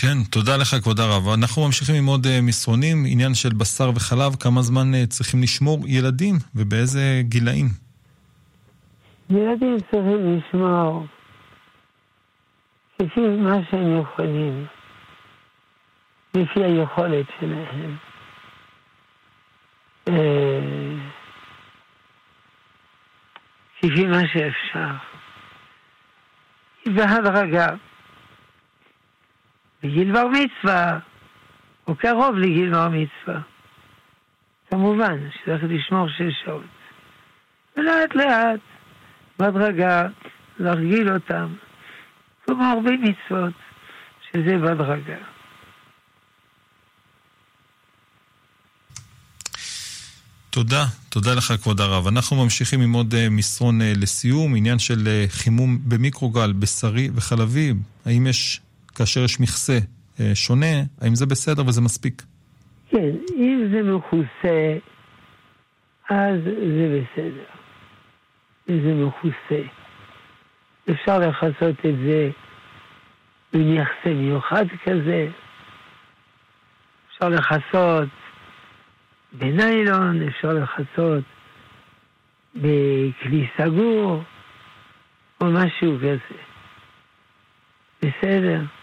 כן, 0.00 0.24
תודה 0.30 0.56
לך 0.56 0.74
כבוד 0.82 1.00
הרב. 1.00 1.28
אנחנו 1.28 1.64
ממשיכים 1.66 1.94
עם 1.94 2.06
עוד 2.06 2.26
אה, 2.26 2.40
מסרונים, 2.42 3.04
עניין 3.06 3.34
של 3.34 3.48
בשר 3.48 3.90
וחלב, 3.94 4.34
כמה 4.40 4.62
זמן 4.62 4.94
אה, 4.94 5.06
צריכים 5.06 5.42
לשמור 5.42 5.78
ילדים 5.86 6.34
ובאיזה 6.54 7.20
גילאים? 7.22 7.66
ילדים 9.30 9.76
צריכים 9.90 10.38
לשמור 10.38 11.06
לפי 13.00 13.20
מה 13.20 13.56
שהם 13.70 14.00
יכולים, 14.00 14.66
לפי 16.34 16.64
היכולת 16.64 17.26
שלהם. 17.40 17.96
אה, 20.08 20.94
לפי 23.82 24.04
מה 24.06 24.20
שאפשר. 24.32 24.90
בהדרגה. 26.86 27.85
בגיל 29.82 30.12
בר 30.12 30.26
מצווה, 30.28 30.98
או 31.86 31.94
קרוב 31.96 32.36
לגיל 32.36 32.70
בר 32.70 32.88
מצווה. 32.88 33.40
כמובן 34.70 35.18
שצריך 35.30 35.64
לשמור 35.68 36.08
שש 36.08 36.44
שעות. 36.44 36.64
ולאט 37.76 38.14
לאט, 38.14 38.60
בהדרגה, 39.38 40.08
להרגיל 40.58 41.12
אותם, 41.12 41.54
כמו 42.46 42.64
הרבה 42.64 42.90
מצוות, 42.90 43.54
שזה 44.32 44.58
בהדרגה. 44.58 45.16
תודה, 50.50 50.86
תודה 51.08 51.34
לך 51.34 51.52
כבוד 51.62 51.80
הרב. 51.80 52.06
אנחנו 52.06 52.36
ממשיכים 52.36 52.80
עם 52.80 52.92
עוד 52.92 53.14
אה, 53.14 53.28
מסרון 53.30 53.82
אה, 53.82 53.92
לסיום, 53.96 54.56
עניין 54.56 54.78
של 54.78 55.08
אה, 55.08 55.24
חימום 55.28 55.78
במיקרוגל, 55.84 56.52
בשרי 56.52 57.10
וחלבי. 57.14 57.74
האם 58.04 58.26
יש 58.26 58.60
כאשר 58.96 59.20
יש 59.24 59.40
מכסה 59.40 59.78
אה, 60.20 60.34
שונה, 60.34 60.76
האם 61.00 61.14
זה 61.14 61.26
בסדר 61.26 61.66
וזה 61.66 61.80
מספיק? 61.80 62.22
כן, 62.90 63.10
אם 63.36 63.68
זה 63.72 63.82
מכוסה, 63.82 64.78
אז 66.10 66.40
זה 66.44 67.00
בסדר. 67.00 67.44
אם 68.68 68.80
זה 68.84 68.94
מכוסה. 68.94 69.62
אפשר 70.90 71.18
לכסות 71.18 71.76
את 71.86 71.94
זה 72.04 72.30
יחסי 73.52 74.14
מיוחד 74.14 74.64
כזה. 74.84 75.28
אפשר 77.08 77.28
לכסות 77.28 78.08
בניילון, 79.32 80.22
אפשר 80.28 80.52
לכסות 80.52 81.24
בכלי 82.54 83.48
סגור, 83.58 84.22
או 85.40 85.46
משהו 85.46 85.96
כזה. 85.98 86.40
בסדר. 88.02 88.75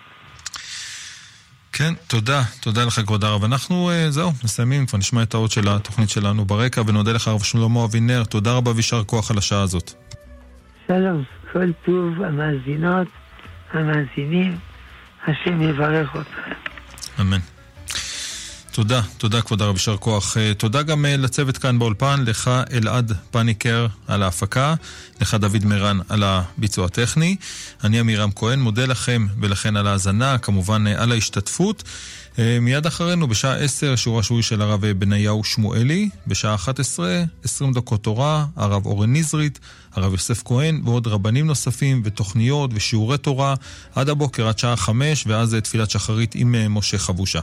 כן, 1.73 1.93
תודה. 2.07 2.41
תודה 2.61 2.85
לך, 2.85 2.99
כבוד 2.99 3.23
הרב. 3.23 3.43
אנחנו, 3.43 3.91
uh, 3.91 4.09
זהו, 4.09 4.31
מסיימים, 4.43 4.85
כבר 4.85 4.97
נשמע 4.97 5.23
את 5.23 5.33
האות 5.33 5.51
של 5.51 5.67
התוכנית 5.67 6.09
שלנו 6.09 6.45
ברקע, 6.45 6.81
ונודה 6.87 7.11
לך, 7.13 7.27
הרב 7.27 7.43
שלמה 7.43 7.85
אבינר. 7.85 8.23
תודה 8.23 8.53
רבה 8.53 8.71
ויישר 8.71 9.03
כוח 9.03 9.31
על 9.31 9.37
השעה 9.37 9.61
הזאת. 9.61 9.91
שלום, 10.87 11.23
כל 11.51 11.71
טוב 11.85 12.21
המאזינות, 12.21 13.07
המאזינים, 13.73 14.57
השם 15.27 15.61
יברך 15.61 16.15
אותם. 16.15 16.51
אמן. 17.21 17.52
תודה, 18.73 19.01
תודה 19.17 19.41
כבוד 19.41 19.61
הרב, 19.61 19.75
יישר 19.75 19.97
כוח. 19.97 20.37
אה, 20.37 20.53
תודה 20.53 20.81
גם 20.81 21.05
אה, 21.05 21.17
לצוות 21.17 21.57
כאן 21.57 21.79
באולפן, 21.79 22.23
לך 22.27 22.51
אלעד 22.71 23.11
פניקר 23.31 23.87
על 24.07 24.23
ההפקה, 24.23 24.75
לך 25.21 25.33
דוד 25.33 25.65
מירן 25.65 25.99
על 26.09 26.23
הביצוע 26.23 26.85
הטכני. 26.85 27.35
אני 27.83 27.99
עמירם 27.99 28.29
כהן, 28.35 28.59
מודה 28.59 28.85
לכם 28.85 29.27
ולכן 29.39 29.75
על 29.75 29.87
ההאזנה, 29.87 30.37
כמובן 30.37 30.87
אה, 30.87 31.03
על 31.03 31.11
ההשתתפות. 31.11 31.83
מיד 32.61 32.85
אחרינו, 32.85 33.27
בשעה 33.27 33.55
10, 33.55 33.95
שיעור 33.95 34.19
השבועי 34.19 34.43
של 34.43 34.61
הרב 34.61 34.85
בניהו 34.85 35.43
שמואלי, 35.43 36.09
בשעה 36.27 36.55
11, 36.55 37.23
20 37.43 37.73
דקות 37.73 38.03
תורה, 38.03 38.45
הרב 38.55 38.85
אורן 38.85 39.13
נזרית. 39.13 39.59
הרב 39.95 40.11
יוסף 40.11 40.41
כהן 40.45 40.81
ועוד 40.85 41.07
רבנים 41.07 41.47
נוספים 41.47 42.01
ותוכניות 42.05 42.71
ושיעורי 42.73 43.17
תורה 43.17 43.55
עד 43.95 44.09
הבוקר, 44.09 44.47
עד 44.47 44.59
שעה 44.59 44.75
חמש, 44.75 45.23
ואז 45.27 45.57
תפילת 45.63 45.89
שחרית 45.89 46.35
עם 46.35 46.55
אה, 46.55 46.69
משה 46.69 46.97
חבושה. 46.97 47.39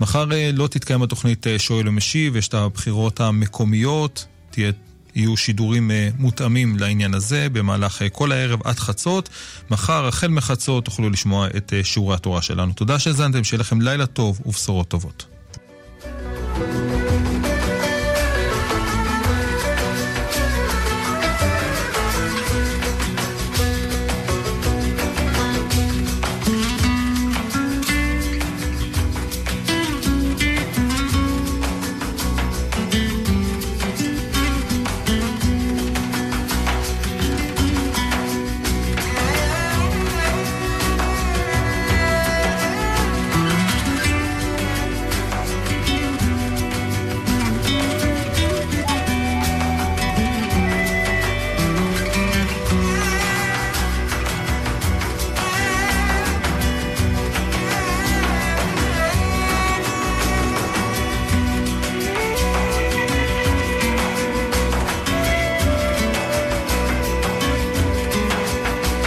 מחר 0.00 0.32
אה, 0.32 0.50
לא 0.52 0.66
תתקיים 0.66 1.02
התוכנית 1.02 1.46
אה, 1.46 1.58
שואל 1.58 1.88
ומשיב, 1.88 2.36
יש 2.36 2.48
את 2.48 2.54
הבחירות 2.54 3.20
המקומיות, 3.20 4.26
תהיה... 4.50 4.72
יהיו 5.14 5.36
שידורים 5.36 5.90
מותאמים 6.18 6.78
לעניין 6.78 7.14
הזה 7.14 7.48
במהלך 7.52 8.02
כל 8.12 8.32
הערב 8.32 8.60
עד 8.64 8.78
חצות. 8.78 9.28
מחר, 9.70 10.06
החל 10.06 10.28
מחצות, 10.28 10.84
תוכלו 10.84 11.10
לשמוע 11.10 11.46
את 11.56 11.72
שיעורי 11.82 12.14
התורה 12.14 12.42
שלנו. 12.42 12.72
תודה 12.72 12.98
שהאזנתם, 12.98 13.44
שיהיה 13.44 13.60
לכם 13.60 13.80
לילה 13.80 14.06
טוב 14.06 14.40
ובשורות 14.46 14.88
טובות. 14.88 15.26